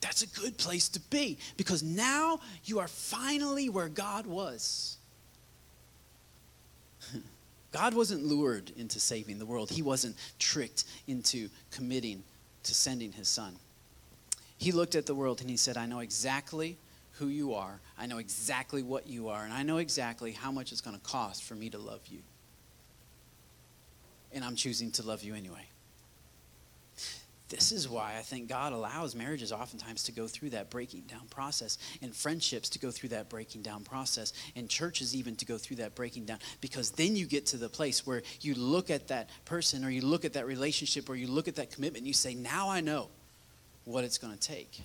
[0.00, 4.98] That's a good place to be because now you are finally where God was.
[7.72, 12.22] God wasn't lured into saving the world, He wasn't tricked into committing
[12.64, 13.56] to sending His Son.
[14.58, 16.76] He looked at the world and He said, I know exactly
[17.12, 20.72] who you are, I know exactly what you are, and I know exactly how much
[20.72, 22.18] it's going to cost for me to love you.
[24.32, 25.66] And I'm choosing to love you anyway
[27.48, 31.26] this is why I think God allows marriages oftentimes to go through that breaking down
[31.30, 35.56] process, and friendships to go through that breaking down process, and churches even to go
[35.56, 36.38] through that breaking down.
[36.60, 40.02] Because then you get to the place where you look at that person, or you
[40.02, 42.80] look at that relationship, or you look at that commitment, and you say, Now I
[42.80, 43.08] know
[43.84, 44.80] what it's going to take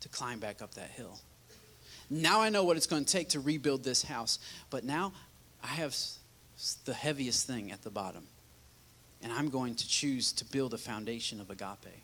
[0.00, 1.18] to climb back up that hill.
[2.10, 4.38] Now I know what it's going to take to rebuild this house.
[4.70, 5.12] But now
[5.62, 5.96] I have
[6.84, 8.24] the heaviest thing at the bottom
[9.24, 12.02] and I'm going to choose to build a foundation of agape.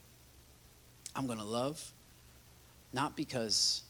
[1.15, 1.91] I'm going to love,
[2.91, 3.83] not because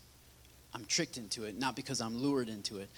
[0.76, 2.90] I'm tricked into it, not because I'm lured into it,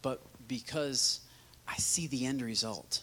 [0.00, 1.20] but because
[1.68, 3.02] I see the end result.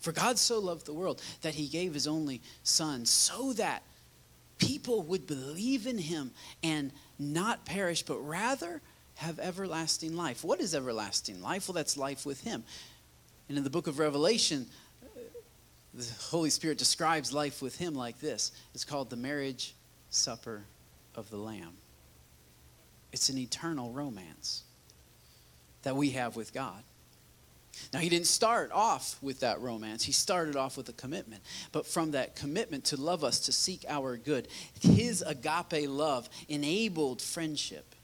[0.00, 3.82] For God so loved the world that he gave his only son so that
[4.58, 6.30] people would believe in him
[6.62, 8.80] and not perish, but rather
[9.16, 10.44] have everlasting life.
[10.44, 11.66] What is everlasting life?
[11.66, 12.62] Well, that's life with him.
[13.48, 14.66] And in the book of Revelation,
[15.96, 19.74] the Holy Spirit describes life with him like this it's called the marriage
[20.10, 20.64] supper
[21.14, 21.74] of the Lamb.
[23.12, 24.62] It's an eternal romance
[25.82, 26.82] that we have with God.
[27.92, 30.02] Now, he didn't start off with that romance.
[30.02, 31.42] He started off with a commitment.
[31.72, 34.48] But from that commitment to love us, to seek our good,
[34.80, 37.94] his agape love enabled friendship.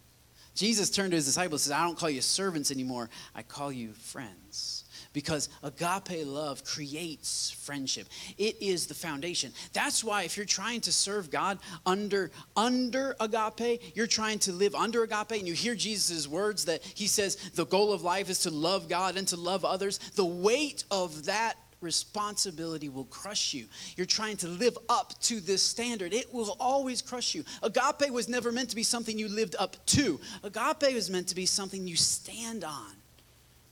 [0.55, 3.73] Jesus turned to his disciples and says, I don't call you servants anymore, I call
[3.73, 4.82] you friends
[5.13, 8.09] because agape love creates friendship.
[8.39, 9.53] It is the foundation.
[9.73, 14.75] That's why if you're trying to serve God under under agape, you're trying to live
[14.75, 18.41] under agape and you hear Jesus' words that he says the goal of life is
[18.41, 23.67] to love God and to love others, the weight of that responsibility will crush you.
[23.97, 26.15] You're trying to live up to this standard.
[26.15, 27.45] It will always crush you.
[27.63, 30.21] Agape was never meant to be something you lived up to.
[30.45, 32.93] Agape was meant to be something you stand on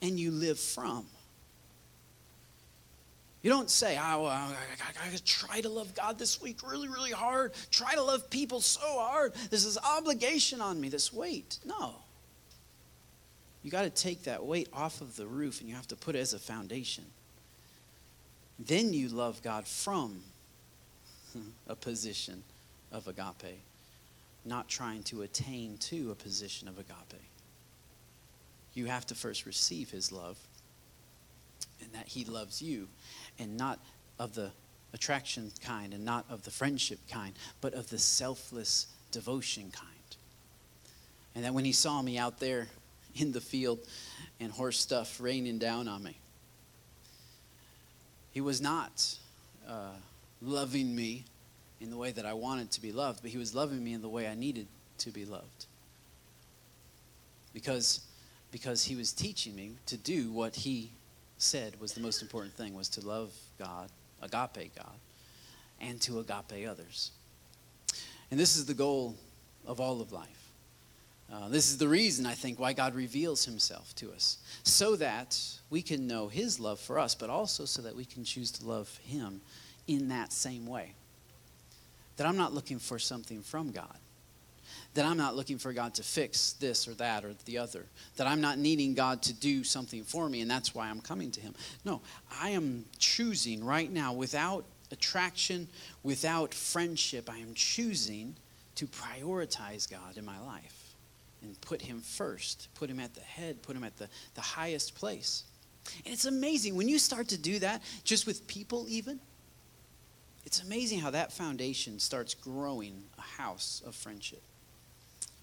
[0.03, 1.07] and you live from.
[3.43, 4.55] You don't say, oh, I, I,
[5.05, 7.53] I gotta try to love God this week really, really hard.
[7.71, 9.33] Try to love people so hard.
[9.49, 11.59] There's this obligation on me, this weight.
[11.65, 11.95] No.
[13.63, 16.17] You got to take that weight off of the roof and you have to put
[16.17, 17.05] it as a foundation.
[18.59, 20.23] Then you love God from
[21.67, 22.43] a position
[22.93, 23.61] of agape,
[24.45, 27.23] not trying to attain to a position of agape.
[28.75, 30.39] You have to first receive his love
[31.83, 32.89] and that he loves you
[33.41, 33.81] and not
[34.19, 34.53] of the
[34.93, 39.87] attraction kind and not of the friendship kind, but of the selfless devotion kind.
[41.35, 42.69] And that when he saw me out there
[43.17, 43.81] in the field
[44.39, 46.17] and horse stuff raining down on me,
[48.33, 49.17] he was not
[49.69, 49.91] uh,
[50.41, 51.25] loving me
[51.81, 54.03] in the way that I wanted to be loved, but he was loving me in
[54.03, 54.67] the way I needed
[54.99, 55.67] to be loved.
[57.53, 58.01] Because,
[58.53, 60.93] because he was teaching me to do what he
[61.43, 63.89] said was the most important thing was to love God,
[64.23, 64.95] agape God,
[65.81, 67.11] and to agape others.
[68.31, 69.17] And this is the goal
[69.67, 70.53] of all of life.
[71.33, 75.41] Uh, this is the reason, I think, why God reveals himself to us, so that
[75.71, 78.67] we can know his love for us, but also so that we can choose to
[78.67, 79.41] love him
[79.87, 80.95] in that same way.
[82.17, 83.97] That I'm not looking for something from God
[84.95, 87.87] that I'm not looking for God to fix this or that or the other,
[88.17, 91.31] that I'm not needing God to do something for me, and that's why I'm coming
[91.33, 91.55] to Him.
[91.85, 92.01] No,
[92.41, 95.69] I am choosing right now without attraction,
[96.03, 98.37] without friendship, I am choosing
[98.77, 100.95] to prioritize God in my life
[101.43, 104.95] and put him first, put him at the head, put him at the, the highest
[104.95, 105.45] place.
[106.05, 109.21] And it's amazing when you start to do that, just with people, even,
[110.45, 114.43] it's amazing how that foundation starts growing a house of friendship.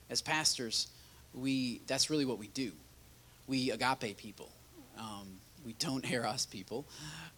[0.10, 0.88] As pastors,
[1.34, 2.72] we that's really what we do.
[3.48, 4.50] We agape people.
[4.98, 5.28] Um,
[5.66, 6.86] we don't eros people,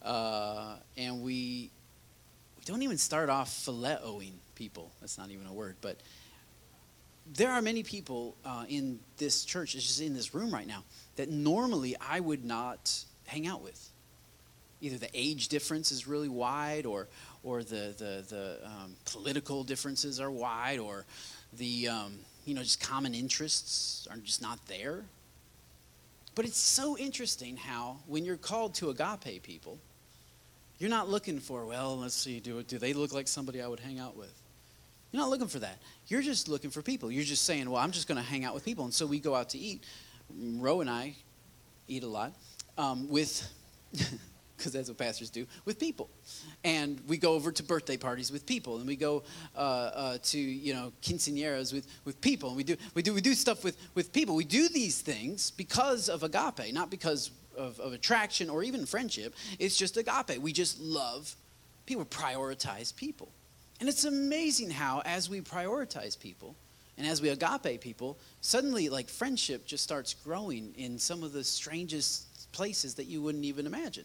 [0.01, 1.71] uh, and we
[2.57, 4.91] we don't even start off phileoing people.
[5.01, 5.97] That's not even a word, but
[7.35, 10.83] there are many people uh, in this church, it's just in this room right now,
[11.15, 13.89] that normally I would not hang out with.
[14.81, 17.07] Either the age difference is really wide, or
[17.43, 21.05] or the the the um, political differences are wide, or
[21.53, 25.03] the um, you know just common interests are just not there.
[26.33, 29.77] But it's so interesting how when you're called to agape people,
[30.79, 33.79] you're not looking for well, let's see, do do they look like somebody I would
[33.79, 34.33] hang out with?
[35.11, 35.77] You're not looking for that.
[36.07, 37.11] You're just looking for people.
[37.11, 38.85] You're just saying, well, I'm just going to hang out with people.
[38.85, 39.83] And so we go out to eat.
[40.37, 41.15] Ro and I
[41.87, 42.33] eat a lot
[42.77, 43.47] um, with
[44.59, 46.09] because that's what pastors do with people.
[46.63, 49.23] And we go over to birthday parties with people and we go
[49.55, 53.21] uh, uh, to you know quinceañeras with, with people and we do we do we
[53.21, 54.35] do stuff with with people.
[54.35, 59.33] We do these things because of agape not because of, of attraction or even friendship.
[59.57, 60.39] It's just agape.
[60.39, 61.35] We just love
[61.85, 63.29] people prioritize people.
[63.79, 66.55] And it's amazing how as we prioritize people
[66.97, 71.43] and as we agape people suddenly like friendship just starts growing in some of the
[71.43, 74.03] strangest places that you wouldn't even imagine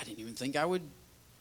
[0.00, 0.82] I didn't even think I would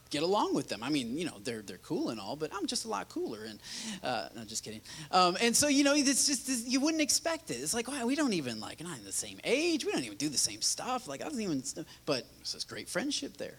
[0.10, 0.84] get along with them.
[0.84, 3.46] I mean, you know, they're they're cool and all, but I'm just a lot cooler.
[3.46, 3.60] And
[4.04, 4.82] uh, no, just kidding.
[5.12, 7.56] Um, and so you know, it's just it's, you wouldn't expect it.
[7.56, 9.86] It's like, wow, we don't even like not in the same age.
[9.86, 11.08] We don't even do the same stuff.
[11.08, 11.64] Like I don't even.
[12.06, 13.58] But it's this great friendship there.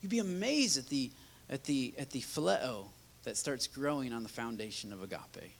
[0.00, 1.10] You'd be amazed at the
[1.48, 2.86] at the at the phileo
[3.24, 5.52] that starts growing on the foundation of agape.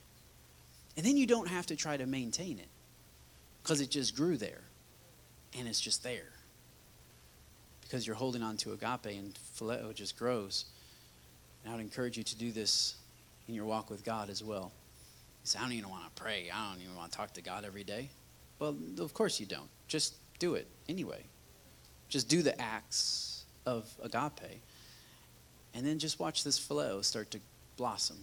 [0.95, 2.69] And then you don't have to try to maintain it
[3.61, 4.61] because it just grew there,
[5.57, 6.31] and it's just there
[7.87, 10.65] because you're holding on to agape and phileo just grows.
[11.63, 12.95] And I would encourage you to do this
[13.47, 14.71] in your walk with God as well.
[15.43, 16.49] You say, I don't even want to pray.
[16.53, 18.09] I don't even want to talk to God every day.
[18.59, 19.69] Well, of course you don't.
[19.87, 21.23] Just do it anyway.
[22.09, 24.61] Just do the acts of agape.
[25.73, 27.39] And then just watch this phileo start to
[27.75, 28.17] blossom.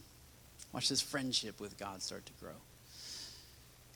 [0.72, 2.54] Watch this friendship with God start to grow.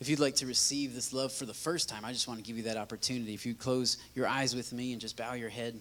[0.01, 2.45] If you'd like to receive this love for the first time, I just want to
[2.45, 3.35] give you that opportunity.
[3.35, 5.81] If you close your eyes with me and just bow your head.